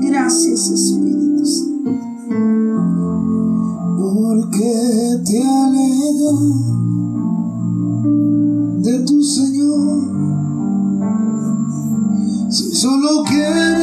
Gracias, 0.00 0.70
Espíritu 0.70 1.44
Santo. 1.44 1.90
Porque 3.98 5.20
te 5.24 5.42
alegra 5.42 6.32
de 8.78 8.98
tu 9.04 9.22
Señor. 9.22 10.14
Si 12.50 12.74
solo 12.74 13.24
quieres 13.24 13.73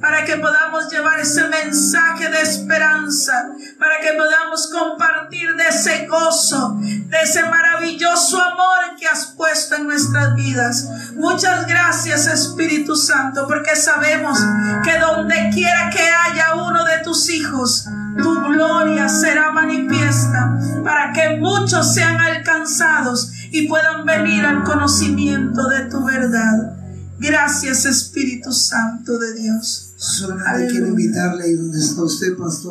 para 0.00 0.24
que 0.24 0.36
podamos 0.38 0.90
llevar 0.90 1.20
ese 1.20 1.46
mensaje 1.48 2.28
de 2.30 2.40
esperanza, 2.40 3.50
para 3.78 4.00
que 4.00 4.14
podamos 4.14 4.70
compartir 4.72 5.54
de 5.56 5.68
ese 5.68 6.06
gozo, 6.06 6.76
de 6.80 7.20
ese 7.22 7.42
maravilloso 7.44 8.40
amor 8.40 8.96
que 8.98 9.06
has 9.06 9.26
puesto 9.36 9.76
en 9.76 9.86
nuestras 9.86 10.34
vidas. 10.34 10.88
Muchas 11.14 11.66
gracias 11.66 12.26
Espíritu 12.26 12.96
Santo, 12.96 13.46
porque 13.46 13.76
sabemos 13.76 14.38
que 14.84 14.98
donde 14.98 15.50
quiera 15.52 15.90
que 15.90 16.02
haya 16.02 16.54
uno 16.54 16.84
de 16.84 16.98
tus 17.04 17.28
hijos, 17.28 17.86
tu 18.16 18.40
gloria 18.52 19.08
será 19.08 19.52
manifiesta 19.52 20.58
para 20.82 21.12
que 21.12 21.36
muchos 21.36 21.94
sean 21.94 22.18
alcanzados 22.20 23.32
y 23.50 23.68
puedan 23.68 24.06
venir 24.06 24.44
al 24.46 24.64
conocimiento 24.64 25.68
de 25.68 25.82
tu 25.86 26.04
verdad. 26.04 26.76
Gracias 27.18 27.84
Espíritu 27.84 28.50
Santo 28.52 29.18
de 29.18 29.34
Dios. 29.34 29.89
Solamente 30.00 30.70
quiero 30.70 30.86
invitarle 30.86 31.54
donde 31.56 31.78
está 31.78 32.02
usted, 32.02 32.34
pastor. 32.34 32.68